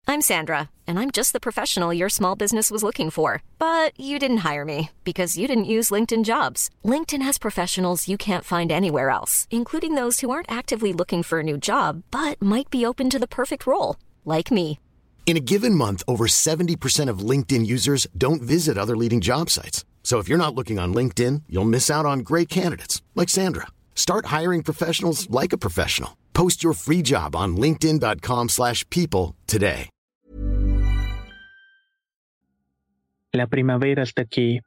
I'm 0.09 0.21
Sandra, 0.21 0.71
and 0.87 1.00
I'm 1.00 1.11
just 1.11 1.33
the 1.33 1.40
professional 1.40 1.93
your 1.93 2.09
small 2.09 2.37
business 2.37 2.71
was 2.71 2.85
looking 2.85 3.11
for. 3.11 3.43
But 3.59 3.99
you 3.99 4.21
didn't 4.21 4.47
hire 4.49 4.64
me 4.64 4.90
because 5.02 5.37
you 5.37 5.49
didn't 5.49 5.73
use 5.76 5.90
LinkedIn 5.90 6.25
jobs. 6.25 6.71
LinkedIn 6.85 7.23
has 7.23 7.38
professionals 7.38 8.07
you 8.07 8.16
can't 8.16 8.45
find 8.45 8.71
anywhere 8.71 9.11
else, 9.11 9.49
including 9.50 9.95
those 9.95 10.21
who 10.21 10.31
aren't 10.31 10.50
actively 10.50 10.93
looking 10.93 11.25
for 11.25 11.40
a 11.40 11.43
new 11.43 11.59
job 11.59 12.05
but 12.12 12.40
might 12.40 12.71
be 12.71 12.87
open 12.87 13.11
to 13.11 13.19
the 13.19 13.26
perfect 13.26 13.66
role, 13.66 13.97
like 14.25 14.52
me. 14.52 14.78
In 15.26 15.37
a 15.37 15.40
given 15.40 15.75
month, 15.75 16.05
over 16.07 16.28
70% 16.28 17.09
of 17.09 17.19
LinkedIn 17.31 17.66
users 17.66 18.07
don't 18.16 18.43
visit 18.43 18.78
other 18.78 18.97
leading 18.97 19.21
job 19.21 19.50
sites. 19.50 19.85
So 20.06 20.20
if 20.20 20.28
you're 20.28 20.38
not 20.38 20.54
looking 20.54 20.78
on 20.78 20.94
LinkedIn, 20.94 21.42
you'll 21.48 21.64
miss 21.64 21.90
out 21.90 22.06
on 22.06 22.20
great 22.20 22.48
candidates 22.48 23.02
like 23.16 23.28
Sandra. 23.28 23.66
Start 23.96 24.26
hiring 24.26 24.62
professionals 24.62 25.28
like 25.30 25.52
a 25.52 25.58
professional. 25.58 26.16
Post 26.32 26.62
your 26.62 26.75
free 26.75 27.02
job 27.02 27.34
on 27.34 27.56
linkedin.com/people 27.56 29.34
today. 29.48 29.90
La 33.32 33.48
primavera 33.48 34.04
está 34.04 34.22
aquí. 34.22 34.60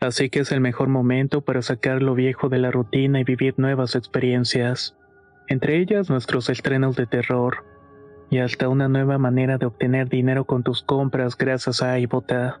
Así 0.00 0.28
que 0.28 0.40
es 0.40 0.52
el 0.52 0.60
mejor 0.60 0.88
momento 0.88 1.40
para 1.40 1.62
sacar 1.62 2.02
lo 2.02 2.14
viejo 2.14 2.50
de 2.50 2.58
la 2.58 2.70
rutina 2.70 3.20
y 3.20 3.24
vivir 3.24 3.54
nuevas 3.56 3.94
experiencias. 3.94 4.94
Entre 5.48 5.78
ellas 5.78 6.10
nuestros 6.10 6.50
estrenos 6.50 6.94
de 6.94 7.06
terror. 7.06 7.64
Y 8.28 8.40
hasta 8.40 8.68
una 8.68 8.86
nueva 8.86 9.16
manera 9.16 9.56
de 9.56 9.64
obtener 9.64 10.10
dinero 10.10 10.44
con 10.44 10.62
tus 10.62 10.82
compras 10.82 11.38
gracias 11.38 11.80
a 11.80 11.98
iBota. 11.98 12.60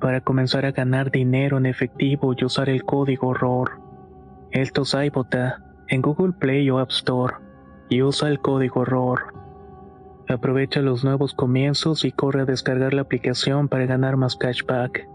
para 0.00 0.20
comenzar 0.20 0.64
a 0.66 0.72
ganar 0.72 1.10
dinero 1.10 1.58
en 1.58 1.66
efectivo 1.66 2.34
y 2.36 2.44
usar 2.44 2.68
el 2.68 2.84
código 2.84 3.34
ROR. 3.34 3.80
Esto 4.50 4.82
es 4.82 4.94
iBota 4.94 5.62
en 5.88 6.02
Google 6.02 6.32
Play 6.32 6.68
o 6.70 6.78
App 6.78 6.90
Store 6.90 7.34
y 7.88 8.02
usa 8.02 8.28
el 8.28 8.40
código 8.40 8.84
ROR. 8.84 9.34
Aprovecha 10.28 10.80
los 10.80 11.04
nuevos 11.04 11.34
comienzos 11.34 12.04
y 12.04 12.12
corre 12.12 12.42
a 12.42 12.44
descargar 12.44 12.94
la 12.94 13.02
aplicación 13.02 13.68
para 13.68 13.86
ganar 13.86 14.16
más 14.16 14.36
cashback. 14.36 15.06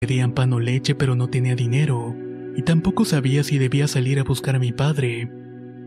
Querían 0.00 0.32
pan 0.32 0.52
o 0.52 0.60
leche 0.60 0.94
pero 0.94 1.14
no 1.14 1.28
tenía 1.28 1.54
dinero, 1.54 2.14
y 2.56 2.62
tampoco 2.62 3.04
sabía 3.04 3.42
si 3.42 3.58
debía 3.58 3.88
salir 3.88 4.20
a 4.20 4.24
buscar 4.24 4.56
a 4.56 4.58
mi 4.58 4.70
padre. 4.70 5.30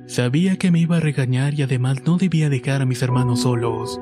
Sabía 0.07 0.55
que 0.55 0.71
me 0.71 0.79
iba 0.79 0.97
a 0.97 1.01
regañar 1.01 1.53
y 1.53 1.63
además 1.63 1.97
no 2.05 2.17
debía 2.17 2.49
dejar 2.49 2.81
a 2.81 2.85
mis 2.85 3.01
hermanos 3.01 3.41
solos. 3.41 3.99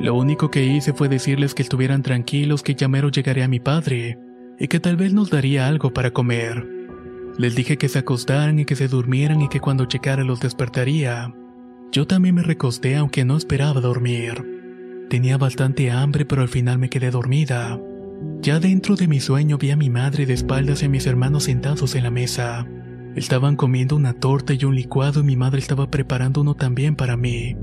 Lo 0.00 0.14
único 0.14 0.50
que 0.50 0.64
hice 0.64 0.94
fue 0.94 1.10
decirles 1.10 1.54
que 1.54 1.62
estuvieran 1.62 2.02
tranquilos 2.02 2.62
que 2.62 2.74
ya 2.74 2.88
mero 2.88 3.10
llegaré 3.10 3.42
a 3.42 3.48
mi 3.48 3.60
padre, 3.60 4.18
y 4.58 4.68
que 4.68 4.80
tal 4.80 4.96
vez 4.96 5.12
nos 5.12 5.28
daría 5.28 5.68
algo 5.68 5.92
para 5.92 6.12
comer. 6.12 6.66
Les 7.36 7.54
dije 7.54 7.76
que 7.76 7.90
se 7.90 7.98
acostaran 7.98 8.58
y 8.58 8.64
que 8.64 8.74
se 8.74 8.88
durmieran 8.88 9.42
y 9.42 9.48
que 9.48 9.60
cuando 9.60 9.84
checara 9.84 10.24
los 10.24 10.40
despertaría. 10.40 11.34
Yo 11.92 12.06
también 12.06 12.36
me 12.36 12.42
recosté 12.42 12.96
aunque 12.96 13.26
no 13.26 13.36
esperaba 13.36 13.80
dormir. 13.82 15.06
Tenía 15.10 15.36
bastante 15.36 15.90
hambre 15.90 16.24
pero 16.24 16.40
al 16.40 16.48
final 16.48 16.78
me 16.78 16.88
quedé 16.88 17.10
dormida. 17.10 17.78
Ya 18.40 18.60
dentro 18.60 18.96
de 18.96 19.08
mi 19.08 19.20
sueño 19.20 19.58
vi 19.58 19.72
a 19.72 19.76
mi 19.76 19.90
madre 19.90 20.24
de 20.24 20.32
espaldas 20.32 20.82
y 20.82 20.86
a 20.86 20.88
mis 20.88 21.06
hermanos 21.06 21.44
sentados 21.44 21.94
en 21.94 22.04
la 22.04 22.10
mesa. 22.10 22.66
Estaban 23.16 23.56
comiendo 23.56 23.94
una 23.94 24.14
torta 24.14 24.54
y 24.54 24.64
un 24.64 24.74
licuado 24.74 25.20
y 25.20 25.24
mi 25.24 25.36
madre 25.36 25.60
estaba 25.60 25.88
preparando 25.88 26.40
uno 26.40 26.54
también 26.54 26.96
para 26.96 27.16
mí. 27.16 27.56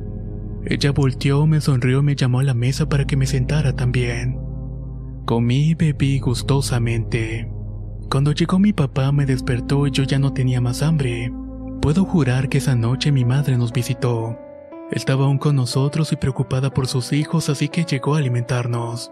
Ella 0.66 0.92
volteó, 0.92 1.46
me 1.46 1.60
sonrió 1.60 2.00
y 2.00 2.04
me 2.04 2.16
llamó 2.16 2.40
a 2.40 2.44
la 2.44 2.54
mesa 2.54 2.88
para 2.88 3.06
que 3.06 3.18
me 3.18 3.26
sentara 3.26 3.74
también. 3.74 4.40
Comí 5.26 5.72
y 5.72 5.76
bebí 5.76 6.20
gustosamente. 6.20 7.52
Cuando 8.10 8.32
llegó 8.32 8.60
mi 8.60 8.72
papá 8.74 9.12
me 9.12 9.26
despertó 9.26 9.88
y 9.88 9.92
yo 9.92 10.04
ya 10.04 10.20
no 10.20 10.34
tenía 10.34 10.62
más 10.62 10.82
hambre. 10.82 11.34
Puedo 11.82 12.06
jurar 12.06 12.48
que 12.48 12.60
esa 12.60 12.76
noche 12.76 13.12
mi 13.12 13.26
madre 13.26 13.58
nos 13.58 13.74
visitó. 13.74 14.38
Estaba 14.92 15.26
aún 15.26 15.38
con 15.38 15.56
nosotros 15.56 16.12
y 16.12 16.18
preocupada 16.18 16.74
por 16.74 16.88
sus 16.88 17.12
hijos, 17.14 17.50
así 17.50 17.70
que 17.70 17.86
llegó 17.86 18.16
a 18.16 18.20
alimentarnos. 18.20 19.12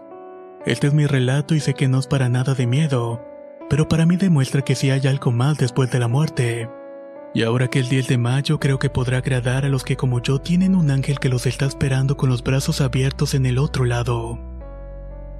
Este 0.66 0.86
es 0.86 0.94
mi 0.94 1.06
relato 1.06 1.54
y 1.54 1.60
sé 1.60 1.74
que 1.74 1.88
no 1.88 1.98
es 1.98 2.06
para 2.06 2.28
nada 2.28 2.54
de 2.54 2.66
miedo, 2.66 3.22
pero 3.70 3.88
para 3.88 4.04
mí 4.04 4.16
demuestra 4.16 4.62
que 4.62 4.74
sí 4.74 4.90
hay 4.90 5.06
algo 5.06 5.30
más 5.30 5.56
después 5.56 5.90
de 5.92 6.00
la 6.00 6.08
muerte. 6.08 6.68
Y 7.32 7.44
ahora 7.44 7.68
que 7.68 7.78
el 7.78 7.88
10 7.88 8.08
de 8.08 8.18
mayo 8.18 8.58
creo 8.58 8.80
que 8.80 8.90
podrá 8.90 9.18
agradar 9.18 9.64
a 9.64 9.68
los 9.68 9.84
que 9.84 9.96
como 9.96 10.20
yo 10.20 10.40
tienen 10.40 10.74
un 10.74 10.90
ángel 10.90 11.20
que 11.20 11.28
los 11.28 11.46
está 11.46 11.66
esperando 11.66 12.16
con 12.16 12.28
los 12.28 12.42
brazos 12.42 12.80
abiertos 12.80 13.32
en 13.34 13.46
el 13.46 13.58
otro 13.58 13.84
lado. 13.84 14.40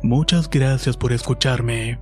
Muchas 0.01 0.49
gracias 0.49 0.97
por 0.97 1.13
escucharme. 1.13 1.99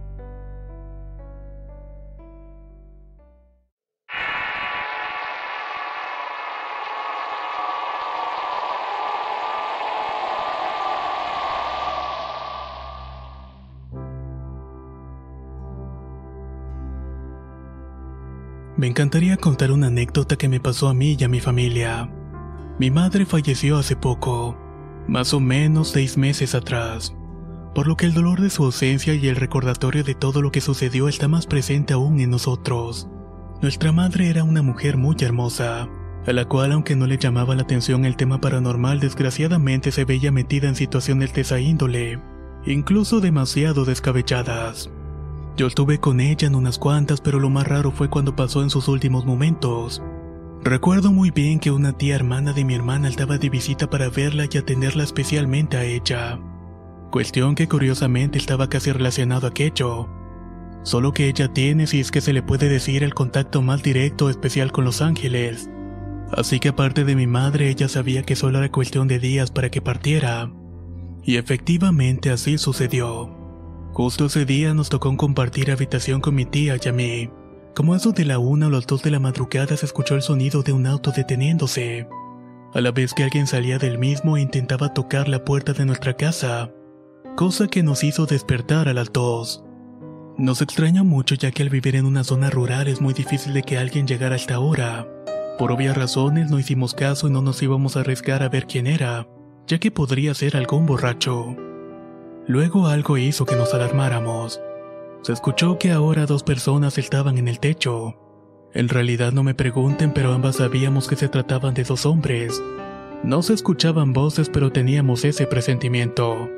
Me 18.79 18.87
encantaría 18.87 19.37
contar 19.37 19.73
una 19.73 19.89
anécdota 19.89 20.37
que 20.37 20.49
me 20.49 20.61
pasó 20.61 20.89
a 20.89 20.95
mí 20.95 21.17
y 21.19 21.25
a 21.25 21.29
mi 21.29 21.41
familia. 21.41 22.09
Mi 22.79 22.93
madre 22.93 23.27
falleció 23.27 23.77
hace 23.77 23.97
poco, 23.97 24.57
más 25.09 25.35
o 25.35 25.41
menos 25.41 25.89
seis 25.89 26.17
meses 26.17 26.55
atrás, 26.55 27.13
por 27.75 27.89
lo 27.89 27.97
que 27.97 28.07
el 28.07 28.15
dolor 28.15 28.41
de 28.41 28.51
su 28.51 28.63
ausencia 28.63 29.15
y 29.15 29.27
el 29.27 29.35
recordatorio 29.35 30.05
de 30.05 30.15
todo 30.15 30.43
lo 30.43 30.53
que 30.53 30.61
sucedió 30.61 31.09
está 31.09 31.27
más 31.27 31.49
presente 31.49 31.93
aún 31.93 32.21
en 32.21 32.31
nosotros. 32.31 33.09
Nuestra 33.61 33.91
madre 33.91 34.31
era 34.31 34.45
una 34.45 34.63
mujer 34.63 34.97
muy 34.97 35.17
hermosa, 35.23 35.89
a 36.25 36.33
la 36.33 36.45
cual 36.45 36.71
aunque 36.71 36.95
no 36.95 37.09
le 37.09 37.19
llamaba 37.19 37.57
la 37.57 37.63
atención 37.63 38.05
el 38.05 38.15
tema 38.15 38.41
paranormal, 38.41 39.01
desgraciadamente 39.01 39.91
se 39.91 40.05
veía 40.05 40.31
metida 40.31 40.69
en 40.69 40.77
situaciones 40.77 41.35
de 41.35 41.41
esa 41.41 41.59
índole, 41.59 42.21
incluso 42.65 43.19
demasiado 43.19 43.85
descabelladas. 43.85 44.89
Yo 45.59 45.67
estuve 45.67 45.99
con 45.99 46.21
ella 46.21 46.47
en 46.47 46.55
unas 46.55 46.79
cuantas, 46.79 47.21
pero 47.21 47.41
lo 47.41 47.51
más 47.51 47.67
raro 47.67 47.91
fue 47.91 48.09
cuando 48.09 48.37
pasó 48.37 48.63
en 48.63 48.71
sus 48.71 48.87
últimos 48.87 49.27
momentos. 49.27 50.01
Recuerdo 50.63 51.11
muy 51.11 51.33
bien 51.33 51.59
que 51.59 51.73
una 51.73 51.99
tía 51.99 52.15
hermana 52.15 52.53
de 52.53 52.65
mi 52.65 52.77
hermana 52.77 53.09
estaba 53.09 53.39
de 53.39 53.51
visita 53.51 53.91
para 53.91 54.09
verla 54.09 54.47
y 54.49 54.57
atenderla 54.57 55.03
especialmente 55.03 55.77
a 55.77 55.83
ella. 55.83 56.39
Cuestión 57.11 57.57
que 57.57 57.67
curiosamente 57.67 58.39
estaba 58.39 58.69
casi 58.69 58.93
relacionado 58.93 59.49
a 59.49 59.51
aquello. 59.51 60.09
Solo 60.85 61.13
que 61.13 61.27
ella 61.27 61.53
tiene, 61.53 61.89
si 61.89 61.99
es 61.99 62.13
que 62.13 62.21
se 62.21 62.33
le 62.33 62.45
puede 62.45 62.69
decir, 62.69 63.03
el 63.03 63.15
contacto 63.15 63.61
más 63.61 63.83
directo 63.83 64.31
especial 64.31 64.71
con 64.71 64.85
los 64.85 65.03
ángeles. 65.03 65.69
Así 66.31 66.61
que 66.61 66.69
aparte 66.69 67.03
de 67.03 67.17
mi 67.17 67.27
madre, 67.27 67.69
ella 67.69 67.89
sabía 67.89 68.23
que 68.23 68.37
solo 68.37 68.59
era 68.59 68.71
cuestión 68.71 69.09
de 69.09 69.19
días 69.19 69.51
para 69.51 69.71
que 69.71 69.83
partiera. 69.83 70.53
Y 71.25 71.37
efectivamente 71.37 72.31
así 72.31 72.59
sucedió. 72.59 73.38
Justo 73.99 74.27
ese 74.27 74.45
día 74.45 74.75
nos 74.75 74.91
tocó 74.91 75.17
compartir 75.17 75.73
habitación 75.73 76.21
con 76.21 76.37
mi 76.37 76.45
tía 76.45 76.77
y 76.81 76.89
a 76.89 76.93
mí. 76.93 77.31
Como 77.75 77.97
eso 77.97 78.13
de 78.13 78.25
la 78.25 78.39
una 78.39 78.69
o 78.69 78.71
las 78.71 78.87
dos 78.87 79.03
de 79.03 79.11
la 79.11 79.19
madrugada 79.19 79.77
se 79.77 79.87
escuchó 79.87 80.15
el 80.15 80.23
sonido 80.23 80.63
de 80.63 80.73
un 80.73 80.87
auto 80.87 81.11
deteniéndose, 81.11 82.07
a 82.75 82.81
la 82.81 82.93
vez 82.93 83.13
que 83.13 83.25
alguien 83.25 83.49
salía 83.49 83.77
del 83.79 83.99
mismo 83.99 84.37
e 84.37 84.41
intentaba 84.41 84.95
tocar 84.95 85.27
la 85.27 85.45
puerta 85.45 85.73
de 85.73 85.85
nuestra 85.85 86.15
casa, 86.15 86.71
cosa 87.35 87.67
que 87.67 87.83
nos 87.83 88.05
hizo 88.05 88.25
despertar 88.27 88.89
a 88.89 88.95
las 88.95 89.13
dos. 89.13 89.65
Nos 90.37 90.63
extraña 90.63 91.03
mucho 91.03 91.35
ya 91.35 91.51
que 91.51 91.65
al 91.65 91.69
vivir 91.69 91.97
en 91.97 92.07
una 92.07 92.23
zona 92.23 92.51
rural 92.51 92.87
es 92.87 93.01
muy 93.01 93.15
difícil 93.15 93.53
de 93.53 93.65
que 93.65 93.79
alguien 93.79 94.07
llegara 94.07 94.37
hasta 94.37 94.55
ahora. 94.55 95.09
Por 95.59 95.73
obvias 95.73 95.97
razones 95.97 96.53
no 96.53 96.61
hicimos 96.61 96.95
caso 96.95 97.27
y 97.27 97.33
no 97.33 97.43
nos 97.43 97.61
íbamos 97.65 97.97
a 97.97 98.01
arriesgar 98.03 98.45
a 98.45 98.49
ver 98.49 98.69
quién 98.69 98.87
era, 98.87 99.27
ya 99.67 99.81
que 99.81 99.91
podría 99.91 100.35
ser 100.35 100.57
algún 100.57 100.87
borracho. 100.87 101.57
Luego 102.49 102.87
algo 102.87 103.19
hizo 103.19 103.45
que 103.45 103.57
nos 103.57 103.75
alarmáramos. 103.75 104.59
Se 105.21 105.35
escuchó 105.35 105.79
que 105.79 105.93
ahora 105.93 106.25
dos 106.25 106.43
personas 106.43 106.97
estaban 106.97 107.37
en 107.37 107.47
el 107.47 107.61
techo. 107.61 108.17
En 108.73 108.89
realidad 108.89 109.33
no 109.33 109.43
me 109.43 109.55
pregunten, 109.55 110.15
pero 110.15 110.33
ambas 110.33 110.57
sabíamos 110.57 111.09
que 111.09 111.17
se 111.17 111.29
trataban 111.29 111.75
de 111.75 111.85
dos 111.85 112.07
hombres. 112.07 112.63
No 113.23 113.43
se 113.43 113.53
escuchaban 113.53 114.15
voces, 114.15 114.49
pero 114.49 114.73
teníamos 114.73 115.27
ese 115.27 115.47
presentimiento. 115.47 116.49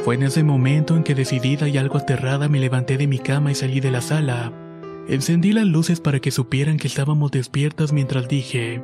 Fue 0.00 0.16
en 0.16 0.24
ese 0.24 0.42
momento 0.42 0.96
en 0.96 1.04
que 1.04 1.14
decidida 1.14 1.68
y 1.68 1.78
algo 1.78 1.98
aterrada 1.98 2.48
me 2.48 2.58
levanté 2.58 2.98
de 2.98 3.06
mi 3.06 3.20
cama 3.20 3.52
y 3.52 3.54
salí 3.54 3.78
de 3.78 3.92
la 3.92 4.00
sala. 4.00 4.52
Encendí 5.06 5.52
las 5.52 5.66
luces 5.66 6.00
para 6.00 6.18
que 6.18 6.32
supieran 6.32 6.78
que 6.78 6.88
estábamos 6.88 7.30
despiertas 7.30 7.92
mientras 7.92 8.26
dije, 8.26 8.82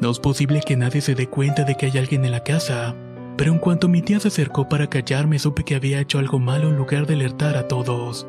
no 0.00 0.10
es 0.10 0.18
posible 0.18 0.60
que 0.66 0.76
nadie 0.76 1.02
se 1.02 1.14
dé 1.14 1.28
cuenta 1.28 1.62
de 1.62 1.76
que 1.76 1.86
hay 1.86 1.98
alguien 1.98 2.24
en 2.24 2.32
la 2.32 2.42
casa 2.42 2.96
pero 3.38 3.52
en 3.52 3.60
cuanto 3.60 3.88
mi 3.88 4.02
tía 4.02 4.18
se 4.18 4.28
acercó 4.28 4.68
para 4.68 4.90
callarme 4.90 5.38
supe 5.38 5.62
que 5.62 5.76
había 5.76 6.00
hecho 6.00 6.18
algo 6.18 6.40
malo 6.40 6.68
en 6.68 6.76
lugar 6.76 7.06
de 7.06 7.14
alertar 7.14 7.56
a 7.56 7.68
todos. 7.68 8.26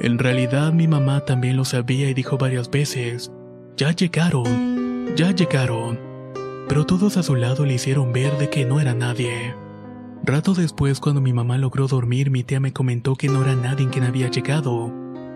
En 0.00 0.18
realidad 0.18 0.72
mi 0.72 0.88
mamá 0.88 1.20
también 1.20 1.58
lo 1.58 1.66
sabía 1.66 2.08
y 2.08 2.14
dijo 2.14 2.38
varias 2.38 2.70
veces, 2.70 3.30
ya 3.76 3.92
llegaron, 3.92 5.14
ya 5.16 5.32
llegaron, 5.32 6.00
pero 6.66 6.86
todos 6.86 7.18
a 7.18 7.22
su 7.22 7.36
lado 7.36 7.66
le 7.66 7.74
hicieron 7.74 8.14
ver 8.14 8.38
de 8.38 8.48
que 8.48 8.64
no 8.64 8.80
era 8.80 8.94
nadie. 8.94 9.54
Rato 10.24 10.54
después, 10.54 10.98
cuando 10.98 11.20
mi 11.20 11.34
mamá 11.34 11.58
logró 11.58 11.86
dormir, 11.86 12.30
mi 12.30 12.42
tía 12.42 12.58
me 12.58 12.72
comentó 12.72 13.16
que 13.16 13.28
no 13.28 13.42
era 13.42 13.54
nadie 13.54 13.88
quien 13.90 14.04
había 14.04 14.30
llegado, 14.30 14.90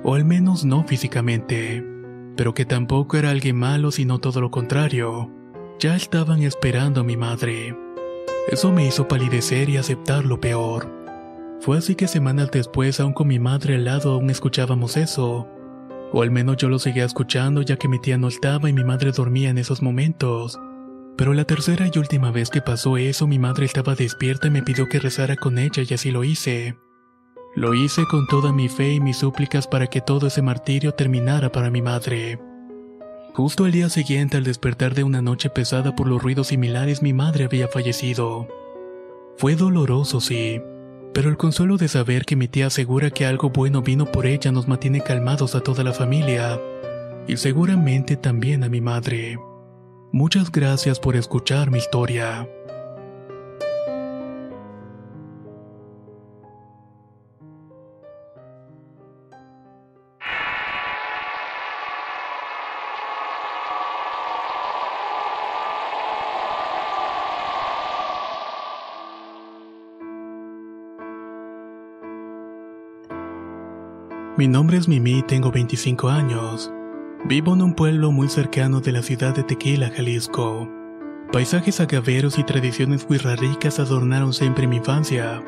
o 0.05 0.15
al 0.15 0.25
menos 0.25 0.65
no 0.65 0.85
físicamente, 0.85 1.85
pero 2.35 2.55
que 2.55 2.65
tampoco 2.65 3.19
era 3.19 3.29
alguien 3.31 3.57
malo, 3.57 3.91
sino 3.91 4.21
todo 4.21 4.41
lo 4.41 4.51
contrario. 4.51 5.31
Ya 5.79 5.97
estaban 5.97 6.43
esperando 6.43 7.03
a 7.03 7.05
mi 7.05 7.19
madre. 7.19 7.86
Eso 8.49 8.71
me 8.71 8.87
hizo 8.87 9.09
palidecer 9.09 9.69
y 9.69 9.77
aceptar 9.77 10.25
lo 10.25 10.41
peor. 10.41 10.89
Fue 11.61 11.79
así 11.79 11.97
que 11.97 12.07
semanas 12.07 12.51
después, 12.53 13.01
aún 13.01 13.13
con 13.13 13.27
mi 13.27 13.41
madre 13.41 13.75
al 13.75 13.85
lado, 13.85 14.13
aún 14.13 14.31
escuchábamos 14.31 14.97
eso. 14.97 15.49
O 16.13 16.23
al 16.23 16.31
menos 16.31 16.57
yo 16.57 16.69
lo 16.69 16.79
seguía 16.79 17.05
escuchando 17.05 17.63
ya 17.63 17.77
que 17.77 17.89
mi 17.89 17.99
tía 17.99 18.19
no 18.19 18.29
estaba 18.29 18.71
y 18.71 18.73
mi 18.73 18.85
madre 18.85 19.11
dormía 19.11 19.51
en 19.51 19.59
esos 19.59 19.83
momentos. 19.83 20.61
Pero 21.17 21.33
la 21.33 21.45
tercera 21.45 21.91
y 21.93 21.99
última 21.99 22.31
vez 22.31 22.51
que 22.51 22.63
pasó 22.63 22.97
eso, 22.99 23.27
mi 23.27 23.41
madre 23.41 23.67
estaba 23.67 23.97
despierta 23.97 24.47
y 24.47 24.51
me 24.51 24.63
pidió 24.63 24.89
que 24.89 25.01
rezara 25.01 25.35
con 25.35 25.59
ella 25.59 25.83
y 25.89 25.93
así 25.93 26.13
lo 26.13 26.23
hice. 26.23 26.77
Lo 27.57 27.75
hice 27.75 28.03
con 28.09 28.29
toda 28.29 28.53
mi 28.53 28.69
fe 28.69 28.93
y 28.93 29.01
mis 29.01 29.17
súplicas 29.17 29.67
para 29.67 29.89
que 29.89 30.03
todo 30.03 30.29
ese 30.29 30.43
martirio 30.43 30.93
terminara 30.93 31.51
para 31.51 31.71
mi 31.71 31.83
madre. 31.83 32.39
Justo 33.37 33.67
al 33.67 33.73
día 33.73 33.91
siguiente, 33.91 34.39
al 34.39 34.45
despertar 34.45 34.95
de 34.95 35.05
una 35.05 35.21
noche 35.21 35.51
pesada 35.51 35.95
por 35.95 36.09
los 36.09 36.23
ruidos 36.23 36.47
similares, 36.47 37.03
mi 37.03 37.13
madre 37.13 37.45
había 37.45 37.69
fallecido. 37.69 38.49
Fue 39.37 39.57
doloroso, 39.57 40.23
sí, 40.23 40.63
pero 41.13 41.29
el 41.29 41.37
consuelo 41.37 41.77
de 41.77 41.89
saber 41.89 42.25
que 42.25 42.35
mi 42.35 42.49
tía 42.49 42.69
asegura 42.69 43.11
que 43.11 43.27
algo 43.27 43.51
bueno 43.51 43.83
vino 43.83 44.07
por 44.07 44.25
ella 44.25 44.53
nos 44.53 44.69
mantiene 44.69 45.03
calmados 45.03 45.55
a 45.55 45.61
toda 45.61 45.85
la 45.85 45.93
familia, 45.93 46.59
y 47.29 47.37
seguramente 47.37 48.17
también 48.17 48.65
a 48.65 48.71
mi 48.71 48.81
madre. 48.81 49.39
Muchas 50.13 50.51
gracias 50.51 50.99
por 50.99 51.15
escuchar 51.15 51.71
mi 51.71 51.77
historia. 51.77 52.49
Mi 74.39 74.49
nombre 74.49 74.77
es 74.77 74.87
Mimi 74.87 75.21
y 75.21 75.23
tengo 75.23 75.51
25 75.51 76.11
años. 76.11 76.71
Vivo 77.25 77.55
en 77.55 77.63
un 77.63 77.73
pueblo 77.73 78.13
muy 78.13 78.29
cercano 78.29 78.83
de 78.83 78.93
la 78.93 79.01
ciudad 79.01 79.35
de 79.35 79.43
Tequila, 79.43 79.89
Jalisco. 79.89 80.69
Paisajes 81.33 81.81
agaveros 81.81 82.39
y 82.39 82.45
tradiciones 82.45 83.07
ricas 83.09 83.81
adornaron 83.81 84.35
siempre 84.35 84.67
mi 84.67 84.77
infancia. 84.77 85.43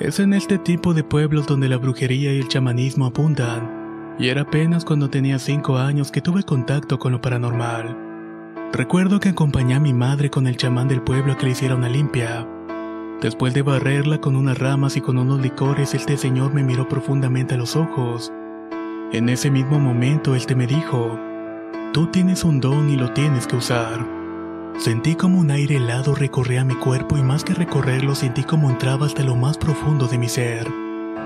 Es 0.00 0.18
en 0.18 0.32
este 0.32 0.58
tipo 0.58 0.94
de 0.94 1.04
pueblos 1.04 1.46
donde 1.46 1.68
la 1.68 1.76
brujería 1.76 2.32
y 2.32 2.40
el 2.40 2.48
chamanismo 2.48 3.06
abundan, 3.06 4.16
y 4.18 4.30
era 4.30 4.42
apenas 4.42 4.84
cuando 4.84 5.08
tenía 5.08 5.38
5 5.38 5.78
años 5.78 6.10
que 6.10 6.20
tuve 6.20 6.42
contacto 6.42 6.98
con 6.98 7.12
lo 7.12 7.20
paranormal. 7.20 7.96
Recuerdo 8.72 9.20
que 9.20 9.28
acompañé 9.28 9.74
a 9.74 9.80
mi 9.80 9.92
madre 9.92 10.28
con 10.28 10.48
el 10.48 10.56
chamán 10.56 10.88
del 10.88 11.02
pueblo 11.02 11.36
que 11.36 11.46
le 11.46 11.52
hiciera 11.52 11.76
una 11.76 11.88
limpia. 11.88 12.48
Después 13.20 13.52
de 13.52 13.62
barrerla 13.62 14.20
con 14.20 14.36
unas 14.36 14.56
ramas 14.58 14.96
y 14.96 15.00
con 15.00 15.18
unos 15.18 15.40
licores, 15.40 15.92
este 15.92 16.16
señor 16.16 16.54
me 16.54 16.62
miró 16.62 16.88
profundamente 16.88 17.54
a 17.54 17.58
los 17.58 17.74
ojos. 17.74 18.32
En 19.12 19.28
ese 19.28 19.50
mismo 19.50 19.80
momento, 19.80 20.36
él 20.36 20.46
te 20.46 20.54
me 20.54 20.68
dijo, 20.68 21.18
Tú 21.92 22.06
tienes 22.06 22.44
un 22.44 22.60
don 22.60 22.88
y 22.88 22.96
lo 22.96 23.12
tienes 23.14 23.48
que 23.48 23.56
usar. 23.56 24.06
Sentí 24.78 25.16
como 25.16 25.40
un 25.40 25.50
aire 25.50 25.76
helado 25.76 26.14
recorría 26.14 26.64
mi 26.64 26.76
cuerpo 26.76 27.18
y 27.18 27.22
más 27.22 27.42
que 27.42 27.54
recorrerlo 27.54 28.14
sentí 28.14 28.44
como 28.44 28.70
entraba 28.70 29.06
hasta 29.06 29.24
lo 29.24 29.34
más 29.34 29.58
profundo 29.58 30.06
de 30.06 30.18
mi 30.18 30.28
ser. 30.28 30.68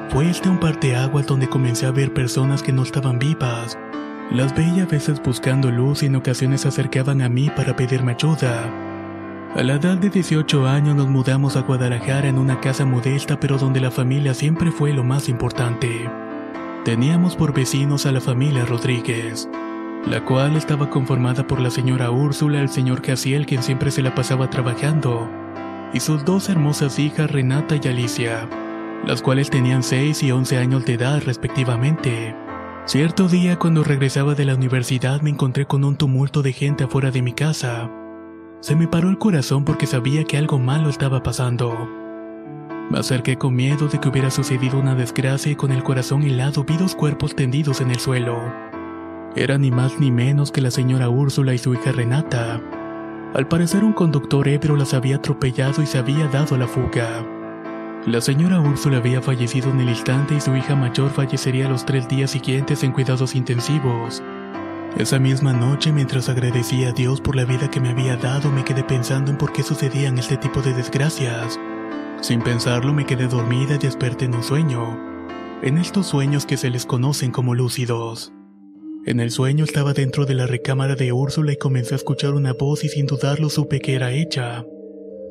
Fue 0.08 0.30
este 0.30 0.48
un 0.48 0.58
parteaguas 0.58 1.26
donde 1.26 1.48
comencé 1.48 1.84
a 1.84 1.90
ver 1.90 2.14
personas 2.14 2.62
que 2.62 2.72
no 2.72 2.84
estaban 2.84 3.18
vivas. 3.18 3.76
Las 4.30 4.56
veía 4.56 4.84
a 4.84 4.86
veces 4.86 5.22
buscando 5.22 5.70
luz 5.70 6.02
y 6.02 6.06
en 6.06 6.16
ocasiones 6.16 6.62
se 6.62 6.68
acercaban 6.68 7.20
a 7.20 7.28
mí 7.28 7.50
para 7.54 7.76
pedirme 7.76 8.12
ayuda. 8.12 8.91
A 9.54 9.62
la 9.62 9.74
edad 9.74 9.98
de 9.98 10.08
18 10.08 10.66
años 10.66 10.96
nos 10.96 11.08
mudamos 11.08 11.56
a 11.56 11.60
Guadalajara 11.60 12.26
en 12.26 12.38
una 12.38 12.58
casa 12.58 12.86
modesta 12.86 13.38
pero 13.38 13.58
donde 13.58 13.80
la 13.80 13.90
familia 13.90 14.32
siempre 14.32 14.70
fue 14.70 14.94
lo 14.94 15.04
más 15.04 15.28
importante. 15.28 16.10
Teníamos 16.86 17.36
por 17.36 17.52
vecinos 17.52 18.06
a 18.06 18.12
la 18.12 18.22
familia 18.22 18.64
Rodríguez, 18.64 19.50
la 20.06 20.24
cual 20.24 20.56
estaba 20.56 20.88
conformada 20.88 21.46
por 21.46 21.60
la 21.60 21.68
señora 21.68 22.10
Úrsula, 22.10 22.62
el 22.62 22.70
señor 22.70 23.02
Casiel 23.02 23.44
quien 23.44 23.62
siempre 23.62 23.90
se 23.90 24.00
la 24.00 24.14
pasaba 24.14 24.48
trabajando, 24.48 25.28
y 25.92 26.00
sus 26.00 26.24
dos 26.24 26.48
hermosas 26.48 26.98
hijas 26.98 27.30
Renata 27.30 27.76
y 27.76 27.86
Alicia, 27.86 28.48
las 29.04 29.20
cuales 29.20 29.50
tenían 29.50 29.82
6 29.82 30.22
y 30.22 30.32
11 30.32 30.56
años 30.56 30.86
de 30.86 30.94
edad 30.94 31.22
respectivamente. 31.26 32.34
Cierto 32.86 33.28
día 33.28 33.58
cuando 33.58 33.84
regresaba 33.84 34.34
de 34.34 34.46
la 34.46 34.54
universidad 34.54 35.20
me 35.20 35.28
encontré 35.28 35.66
con 35.66 35.84
un 35.84 35.96
tumulto 35.96 36.40
de 36.40 36.54
gente 36.54 36.84
afuera 36.84 37.10
de 37.10 37.20
mi 37.20 37.34
casa. 37.34 37.90
Se 38.62 38.76
me 38.76 38.86
paró 38.86 39.08
el 39.08 39.18
corazón 39.18 39.64
porque 39.64 39.88
sabía 39.88 40.22
que 40.22 40.38
algo 40.38 40.60
malo 40.60 40.88
estaba 40.88 41.20
pasando. 41.20 41.90
Me 42.90 42.96
acerqué 42.96 43.36
con 43.36 43.56
miedo 43.56 43.88
de 43.88 43.98
que 43.98 44.08
hubiera 44.08 44.30
sucedido 44.30 44.78
una 44.78 44.94
desgracia 44.94 45.50
y 45.50 45.56
con 45.56 45.72
el 45.72 45.82
corazón 45.82 46.22
helado 46.22 46.62
vi 46.62 46.76
dos 46.76 46.94
cuerpos 46.94 47.34
tendidos 47.34 47.80
en 47.80 47.90
el 47.90 47.98
suelo. 47.98 48.38
Era 49.34 49.58
ni 49.58 49.72
más 49.72 49.98
ni 49.98 50.12
menos 50.12 50.52
que 50.52 50.60
la 50.60 50.70
señora 50.70 51.08
Úrsula 51.08 51.52
y 51.54 51.58
su 51.58 51.74
hija 51.74 51.90
Renata. 51.90 52.60
Al 53.34 53.48
parecer 53.48 53.82
un 53.82 53.94
conductor 53.94 54.46
ebrio 54.46 54.76
las 54.76 54.94
había 54.94 55.16
atropellado 55.16 55.82
y 55.82 55.86
se 55.86 55.98
había 55.98 56.28
dado 56.28 56.56
la 56.56 56.68
fuga. 56.68 57.26
La 58.06 58.20
señora 58.20 58.60
Úrsula 58.60 58.98
había 58.98 59.20
fallecido 59.20 59.72
en 59.72 59.80
el 59.80 59.88
instante 59.88 60.36
y 60.36 60.40
su 60.40 60.54
hija 60.54 60.76
mayor 60.76 61.10
fallecería 61.10 61.68
los 61.68 61.84
tres 61.84 62.08
días 62.08 62.30
siguientes 62.30 62.84
en 62.84 62.92
cuidados 62.92 63.34
intensivos. 63.34 64.22
Esa 64.96 65.18
misma 65.18 65.54
noche, 65.54 65.90
mientras 65.90 66.28
agradecía 66.28 66.90
a 66.90 66.92
Dios 66.92 67.20
por 67.20 67.34
la 67.34 67.46
vida 67.46 67.70
que 67.70 67.80
me 67.80 67.88
había 67.88 68.16
dado, 68.16 68.50
me 68.50 68.62
quedé 68.62 68.84
pensando 68.84 69.30
en 69.30 69.38
por 69.38 69.52
qué 69.52 69.62
sucedían 69.62 70.18
este 70.18 70.36
tipo 70.36 70.60
de 70.60 70.74
desgracias. 70.74 71.58
Sin 72.20 72.42
pensarlo, 72.42 72.92
me 72.92 73.06
quedé 73.06 73.26
dormida 73.26 73.76
y 73.76 73.78
desperté 73.78 74.26
en 74.26 74.34
un 74.34 74.42
sueño. 74.42 74.98
En 75.62 75.78
estos 75.78 76.06
sueños 76.06 76.44
que 76.44 76.58
se 76.58 76.68
les 76.68 76.84
conocen 76.84 77.30
como 77.30 77.54
lúcidos. 77.54 78.32
En 79.06 79.18
el 79.18 79.30
sueño 79.30 79.64
estaba 79.64 79.94
dentro 79.94 80.26
de 80.26 80.34
la 80.34 80.46
recámara 80.46 80.94
de 80.94 81.10
Úrsula 81.10 81.52
y 81.52 81.56
comencé 81.56 81.94
a 81.94 81.96
escuchar 81.96 82.34
una 82.34 82.52
voz 82.52 82.84
y 82.84 82.88
sin 82.88 83.06
dudarlo 83.06 83.48
supe 83.48 83.80
que 83.80 83.94
era 83.94 84.12
ella. 84.12 84.64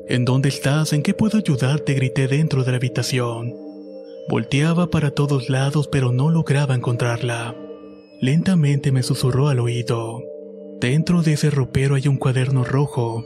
¿En 0.08 0.24
dónde 0.24 0.48
estás? 0.48 0.92
¿En 0.92 1.02
qué 1.02 1.14
puedo 1.14 1.38
ayudarte? 1.38 1.94
grité 1.94 2.26
dentro 2.26 2.64
de 2.64 2.72
la 2.72 2.76
habitación. 2.78 3.54
Volteaba 4.28 4.90
para 4.90 5.12
todos 5.12 5.48
lados 5.48 5.88
pero 5.90 6.12
no 6.12 6.30
lograba 6.30 6.74
encontrarla. 6.74 7.54
Lentamente 8.22 8.92
me 8.92 9.02
susurró 9.02 9.48
al 9.48 9.58
oído. 9.58 10.22
Dentro 10.80 11.22
de 11.22 11.32
ese 11.32 11.50
ropero 11.50 11.96
hay 11.96 12.06
un 12.06 12.18
cuaderno 12.18 12.62
rojo. 12.62 13.24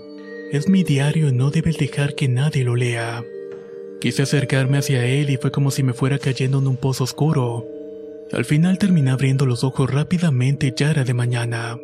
Es 0.52 0.70
mi 0.70 0.84
diario 0.84 1.28
y 1.28 1.32
no 1.32 1.50
debes 1.50 1.76
dejar 1.76 2.14
que 2.14 2.28
nadie 2.28 2.64
lo 2.64 2.76
lea. 2.76 3.22
Quise 4.00 4.22
acercarme 4.22 4.78
hacia 4.78 5.04
él 5.04 5.28
y 5.28 5.36
fue 5.36 5.50
como 5.50 5.70
si 5.70 5.82
me 5.82 5.92
fuera 5.92 6.18
cayendo 6.18 6.60
en 6.60 6.66
un 6.66 6.78
pozo 6.78 7.04
oscuro. 7.04 7.66
Al 8.32 8.46
final 8.46 8.78
terminé 8.78 9.10
abriendo 9.10 9.44
los 9.44 9.64
ojos 9.64 9.92
rápidamente, 9.92 10.72
ya 10.74 10.92
era 10.92 11.04
de 11.04 11.12
mañana. 11.12 11.78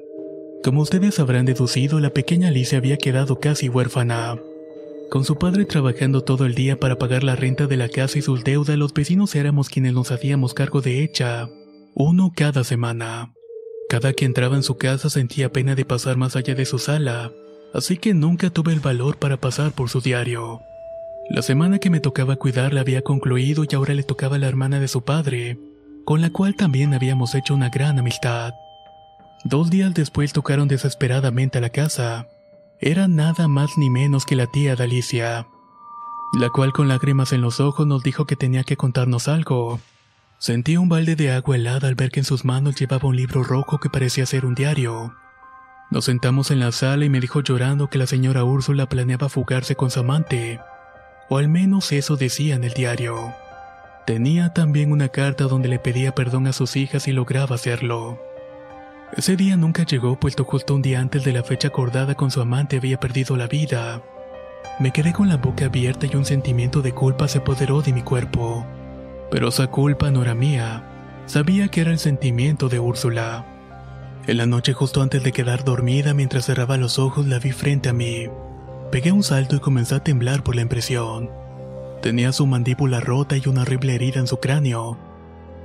Como 0.64 0.81
ustedes 0.81 1.20
habrán 1.20 1.44
deducido, 1.44 2.01
la 2.01 2.14
pequeña 2.14 2.48
Alicia 2.48 2.79
había 2.79 2.96
quedado 2.96 3.40
casi 3.40 3.68
huérfana. 3.68 4.40
Con 5.11 5.27
su 5.27 5.37
padre 5.37 5.66
trabajando 5.66 6.25
todo 6.25 6.46
el 6.46 6.55
día 6.55 6.81
para 6.81 6.96
pagar 6.96 7.25
la 7.25 7.37
renta 7.37 7.66
de 7.66 7.77
la 7.77 7.90
casa 7.90 8.18
y 8.18 8.22
sus 8.22 8.42
deudas, 8.42 8.79
los 8.79 8.94
vecinos 8.94 9.35
éramos 9.35 9.68
quienes 9.68 9.92
nos 9.92 10.11
hacíamos 10.11 10.55
cargo 10.55 10.81
de 10.81 11.03
ella 11.03 11.51
uno 11.94 12.33
cada 12.35 12.64
semana. 12.64 13.33
Cada 13.88 14.12
que 14.12 14.24
entraba 14.24 14.57
en 14.57 14.62
su 14.62 14.76
casa 14.78 15.11
sentía 15.11 15.52
pena 15.52 15.74
de 15.74 15.85
pasar 15.85 16.16
más 16.16 16.37
allá 16.37 16.55
de 16.55 16.64
su 16.64 16.78
sala, 16.78 17.31
así 17.74 17.98
que 17.98 18.14
nunca 18.14 18.50
tuve 18.50 18.72
el 18.72 18.81
valor 18.81 19.18
para 19.18 19.37
pasar 19.37 19.72
por 19.72 19.90
su 19.90 20.00
diario. 20.00 20.61
La 21.28 21.42
semana 21.42 21.78
que 21.78 21.90
me 21.90 22.00
tocaba 22.00 22.37
cuidarla 22.37 22.81
había 22.81 23.02
concluido 23.02 23.64
y 23.68 23.74
ahora 23.74 23.94
le 23.94 24.02
tocaba 24.02 24.37
a 24.37 24.38
la 24.38 24.48
hermana 24.48 24.81
de 24.81 24.88
su 24.88 25.02
padre, 25.02 25.59
con 26.05 26.20
la 26.20 26.31
cual 26.31 26.57
también 26.57 26.94
habíamos 26.94 27.35
hecho 27.35 27.55
una 27.55 27.68
gran 27.68 27.98
amistad. 27.98 28.55
Dos 29.44 29.70
días 29.70 29.92
después 29.94 30.33
tocaron 30.33 30.68
desesperadamente 30.68 31.59
a 31.59 31.61
la 31.61 31.70
casa. 31.70 32.28
Era 32.81 33.09
nada 33.09 33.48
más 33.48 33.76
ni 33.76 33.90
menos 33.90 34.24
que 34.24 34.37
la 34.37 34.46
tía 34.46 34.74
de 34.74 34.85
Alicia, 34.85 35.46
la 36.33 36.50
cual 36.50 36.72
con 36.72 36.88
lágrimas 36.88 37.33
en 37.33 37.42
los 37.42 37.61
ojos 37.61 37.87
nos 37.87 38.02
dijo 38.02 38.24
que 38.24 38.37
tenía 38.37 38.64
que 38.64 38.76
contarnos 38.76 39.28
algo. 39.28 39.81
Sentí 40.42 40.76
un 40.76 40.88
balde 40.88 41.14
de 41.14 41.31
agua 41.31 41.55
helada 41.55 41.87
al 41.87 41.94
ver 41.94 42.11
que 42.11 42.18
en 42.18 42.24
sus 42.24 42.44
manos 42.44 42.74
llevaba 42.74 43.09
un 43.09 43.14
libro 43.14 43.44
rojo 43.44 43.78
que 43.78 43.88
parecía 43.88 44.26
ser 44.26 44.44
un 44.44 44.57
diario. 44.57 45.14
Nos 45.92 46.07
sentamos 46.07 46.50
en 46.50 46.59
la 46.59 46.72
sala 46.72 47.05
y 47.05 47.09
me 47.09 47.20
dijo 47.20 47.42
llorando 47.42 47.88
que 47.88 47.96
la 47.96 48.09
señora 48.09 48.42
Úrsula 48.42 48.88
planeaba 48.88 49.28
fugarse 49.28 49.76
con 49.76 49.92
su 49.92 50.00
amante, 50.00 50.59
o 51.28 51.38
al 51.38 51.46
menos 51.46 51.92
eso 51.92 52.16
decía 52.16 52.57
en 52.57 52.64
el 52.64 52.72
diario. 52.72 53.33
Tenía 54.05 54.52
también 54.52 54.90
una 54.90 55.11
carta 55.11 55.44
donde 55.44 55.68
le 55.68 55.78
pedía 55.78 56.12
perdón 56.12 56.48
a 56.48 56.52
sus 56.52 56.74
hijas 56.74 57.07
y 57.07 57.12
lograba 57.12 57.55
hacerlo. 57.55 58.20
Ese 59.16 59.37
día 59.37 59.57
nunca 59.57 59.87
llegó 59.87 60.18
puesto 60.18 60.42
justo 60.42 60.74
un 60.74 60.83
día 60.83 60.98
antes 60.98 61.22
de 61.22 61.35
la 61.35 61.44
fecha 61.44 61.68
acordada 61.68 62.16
con 62.16 62.33
su 62.33 62.40
amante 62.40 62.78
había 62.78 62.98
perdido 62.98 63.37
la 63.37 63.46
vida. 63.46 64.02
Me 64.81 64.90
quedé 64.90 65.12
con 65.12 65.28
la 65.28 65.37
boca 65.37 65.66
abierta 65.66 66.07
y 66.12 66.16
un 66.16 66.24
sentimiento 66.24 66.83
de 66.83 66.90
culpa 66.90 67.28
se 67.28 67.38
apoderó 67.38 67.81
de 67.81 67.92
mi 67.92 68.02
cuerpo. 68.02 68.66
Pero 69.33 69.49
esa 69.49 69.68
culpa 69.68 70.11
no 70.11 70.23
era 70.23 70.35
mía. 70.35 70.85
Sabía 71.25 71.68
que 71.68 71.81
era 71.81 71.90
el 71.90 71.99
sentimiento 71.99 72.68
de 72.68 72.79
Úrsula. 72.79 73.47
En 74.27 74.37
la 74.37 74.45
noche 74.45 74.75
justo 74.75 75.01
antes 75.01 75.25
de 75.25 75.33
quedar 75.33 75.64
dormida 75.64 76.12
mientras 76.12 76.45
cerraba 76.45 76.77
los 76.77 76.99
ojos 76.99 77.27
la 77.27 77.38
vi 77.38 77.51
frente 77.51 77.88
a 77.88 77.95
mí. 77.95 78.27
Pegué 78.90 79.11
un 79.11 79.23
salto 79.23 79.57
y 79.57 79.61
comencé 79.61 79.95
a 79.95 80.05
temblar 80.05 80.45
por 80.45 80.55
la 80.55 80.61
impresión. 80.61 81.31
Tenía 82.03 82.31
su 82.33 82.47
mandíbula 82.47 83.01
rota 83.01 83.35
y 83.38 83.49
una 83.49 83.62
horrible 83.62 83.95
herida 83.95 84.21
en 84.21 84.27
su 84.27 84.37
cráneo. 84.37 84.99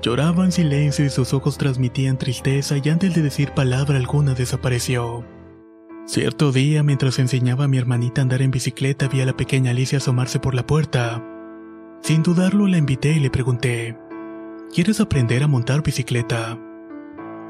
Lloraba 0.01 0.45
en 0.45 0.53
silencio 0.53 1.03
y 1.03 1.09
sus 1.09 1.33
ojos 1.33 1.57
transmitían 1.57 2.17
tristeza 2.17 2.77
y 2.81 2.87
antes 2.89 3.13
de 3.15 3.21
decir 3.21 3.51
palabra 3.51 3.97
alguna 3.97 4.33
desapareció. 4.33 5.25
Cierto 6.05 6.53
día, 6.53 6.83
mientras 6.83 7.19
enseñaba 7.19 7.65
a 7.65 7.67
mi 7.67 7.77
hermanita 7.77 8.21
a 8.21 8.23
andar 8.23 8.41
en 8.41 8.51
bicicleta, 8.51 9.09
vi 9.09 9.19
a 9.19 9.25
la 9.25 9.35
pequeña 9.35 9.71
Alicia 9.71 9.97
asomarse 9.97 10.39
por 10.39 10.55
la 10.55 10.65
puerta. 10.65 11.21
Sin 12.01 12.23
dudarlo 12.23 12.67
la 12.67 12.77
invité 12.77 13.13
y 13.13 13.19
le 13.19 13.29
pregunté, 13.29 13.97
¿Quieres 14.73 14.99
aprender 14.99 15.43
a 15.43 15.47
montar 15.47 15.81
bicicleta? 15.81 16.59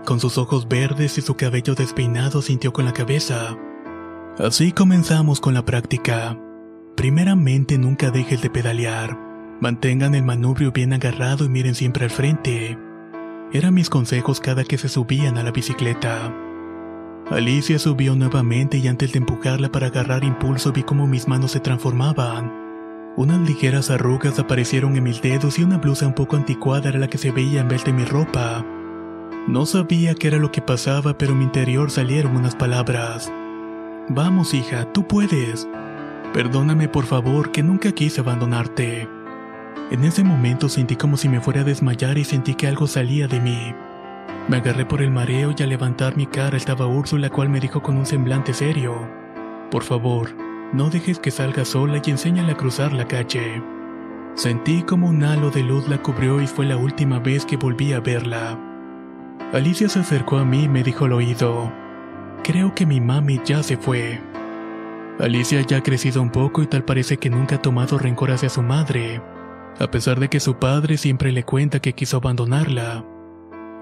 Con 0.06 0.20
sus 0.20 0.38
ojos 0.38 0.68
verdes 0.68 1.18
y 1.18 1.22
su 1.22 1.36
cabello 1.36 1.74
despeinado 1.74 2.42
sintió 2.42 2.72
con 2.72 2.86
la 2.86 2.94
cabeza. 2.94 3.58
Así 4.38 4.72
comenzamos 4.72 5.42
con 5.42 5.56
la 5.56 5.66
práctica. 5.66 6.40
Primeramente 6.96 7.78
nunca 7.78 8.12
dejes 8.12 8.42
de 8.42 8.52
pedalear. 8.52 9.18
Mantengan 9.60 10.14
el 10.14 10.24
manubrio 10.24 10.72
bien 10.72 10.94
agarrado 10.94 11.46
y 11.46 11.50
miren 11.50 11.74
siempre 11.74 12.06
al 12.06 12.12
frente. 12.12 12.78
Eran 13.52 13.74
mis 13.74 13.90
consejos 13.90 14.40
cada 14.40 14.64
que 14.64 14.78
se 14.78 14.88
subían 14.88 15.38
a 15.38 15.44
la 15.44 15.52
bicicleta. 15.52 16.34
Alicia 17.32 17.80
subió 17.80 18.16
nuevamente 18.16 18.78
y 18.78 18.88
antes 18.88 19.12
de 19.12 19.20
empujarla 19.20 19.72
para 19.72 19.88
agarrar 19.88 20.24
impulso 20.24 20.72
vi 20.72 20.84
cómo 20.84 21.08
mis 21.08 21.28
manos 21.28 21.52
se 21.52 21.60
transformaban. 21.60 22.67
Unas 23.18 23.40
ligeras 23.40 23.90
arrugas 23.90 24.38
aparecieron 24.38 24.96
en 24.96 25.04
mis 25.04 25.24
dedos 25.24 25.58
y 25.58 25.64
una 25.64 25.80
blusa 25.80 26.06
un 26.06 26.14
poco 26.14 26.36
anticuada 26.36 26.90
era 26.90 27.00
la 27.00 27.08
que 27.08 27.18
se 27.18 27.32
veía 27.32 27.62
en 27.62 27.68
vez 27.68 27.84
de 27.84 27.92
mi 27.92 28.06
ropa. 28.06 28.64
No 29.48 29.66
sabía 29.66 30.14
qué 30.14 30.28
era 30.28 30.38
lo 30.38 30.52
que 30.52 30.62
pasaba, 30.62 31.18
pero 31.18 31.32
en 31.32 31.40
mi 31.40 31.46
interior 31.46 31.90
salieron 31.90 32.38
unas 32.38 32.56
palabras. 32.56 33.34
Vamos, 34.08 34.54
hija, 34.54 34.94
tú 34.94 35.08
puedes. 35.08 35.68
Perdóname, 36.32 36.90
por 36.90 37.06
favor, 37.06 37.52
que 37.52 37.64
nunca 37.64 37.92
quise 37.92 38.22
abandonarte. 38.22 39.10
En 39.90 40.04
ese 40.04 40.24
momento 40.24 40.70
sentí 40.70 40.96
como 40.96 41.18
si 41.18 41.28
me 41.28 41.42
fuera 41.42 41.62
a 41.62 41.64
desmayar 41.64 42.20
y 42.20 42.24
sentí 42.24 42.54
que 42.54 42.68
algo 42.68 42.86
salía 42.86 43.28
de 43.28 43.40
mí. 43.40 43.74
Me 44.48 44.58
agarré 44.58 44.86
por 44.86 45.02
el 45.02 45.10
mareo 45.10 45.56
y 45.58 45.64
al 45.64 45.70
levantar 45.70 46.16
mi 46.18 46.28
cara 46.28 46.56
estaba 46.56 46.86
Úrsula, 46.86 47.30
la 47.30 47.34
cual 47.34 47.50
me 47.50 47.60
dijo 47.60 47.82
con 47.82 47.98
un 47.98 48.06
semblante 48.06 48.54
serio: 48.54 49.10
Por 49.72 49.82
favor, 49.82 50.47
no 50.74 50.90
dejes 50.90 51.20
que 51.20 51.32
salga 51.32 51.66
sola 51.66 52.02
y 52.04 52.12
enséñale 52.12 52.52
a 52.52 52.58
cruzar 52.58 52.94
la 52.94 53.08
calle. 53.08 53.62
Sentí 54.36 54.84
como 54.84 55.08
un 55.08 55.24
halo 55.24 55.50
de 55.50 55.64
luz 55.64 55.88
la 55.88 56.02
cubrió 56.02 56.42
y 56.42 56.48
fue 56.48 56.66
la 56.66 56.78
última 56.78 57.20
vez 57.20 57.46
que 57.46 57.58
volví 57.58 57.94
a 57.94 58.00
verla. 58.00 58.60
Alicia 59.54 59.90
se 59.90 60.00
acercó 60.00 60.38
a 60.38 60.46
mí 60.46 60.64
y 60.64 60.70
me 60.70 60.84
dijo 60.84 61.06
al 61.06 61.14
oído, 61.14 61.72
creo 62.44 62.76
que 62.76 62.86
mi 62.86 63.02
mami 63.02 63.42
ya 63.46 63.64
se 63.64 63.78
fue. 63.78 64.22
Alicia 65.20 65.62
ya 65.62 65.78
ha 65.78 65.84
crecido 65.84 66.22
un 66.22 66.30
poco 66.30 66.62
y 66.62 66.68
tal 66.68 66.84
parece 66.84 67.18
que 67.18 67.30
nunca 67.30 67.56
ha 67.56 67.62
tomado 67.62 67.98
rencor 67.98 68.32
hacia 68.32 68.50
su 68.50 68.62
madre, 68.62 69.22
a 69.80 69.90
pesar 69.90 70.20
de 70.20 70.28
que 70.28 70.40
su 70.40 70.58
padre 70.58 70.98
siempre 70.98 71.32
le 71.32 71.44
cuenta 71.44 71.80
que 71.80 71.94
quiso 71.94 72.18
abandonarla. 72.18 73.04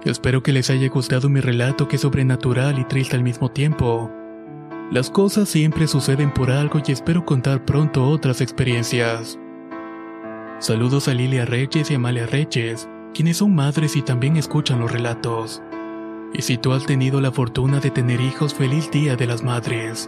Espero 0.06 0.43
que 0.43 0.54
les 0.54 0.69
haya 0.69 0.88
gustado 0.88 1.30
mi 1.30 1.41
relato 1.41 1.88
que 1.88 1.95
es 1.95 2.04
sobrenatural 2.04 2.78
y 2.80 2.86
triste 2.86 3.15
al 3.15 3.24
mismo 3.24 3.50
tiempo. 3.50 4.12
Las 4.91 5.10
cosas 5.10 5.50
siempre 5.50 5.88
suceden 5.88 6.32
por 6.32 6.52
algo 6.52 6.80
y 6.86 6.91
espero 6.91 7.26
contar 7.26 7.65
pronto 7.65 8.08
otras 8.08 8.39
experiencias. 8.39 9.39
Saludos 10.60 11.08
a 11.08 11.13
Lilia 11.15 11.43
Reyes 11.43 11.89
y 11.89 11.95
Amalia 11.95 12.28
Reyes, 12.28 12.88
quienes 13.12 13.38
son 13.38 13.56
madres 13.56 13.95
y 13.95 14.04
también 14.04 14.38
escuchan 14.38 14.80
los 14.80 14.91
relatos. 14.91 15.63
Y 16.34 16.43
si 16.43 16.60
tú 16.60 16.71
has 16.71 16.86
tenido 16.86 17.19
la 17.19 17.32
fortuna 17.32 17.80
de 17.80 17.89
tener 17.89 18.21
hijos, 18.21 18.54
feliz 18.54 18.91
Día 18.91 19.15
de 19.15 19.26
las 19.26 19.41
Madres. 19.41 20.08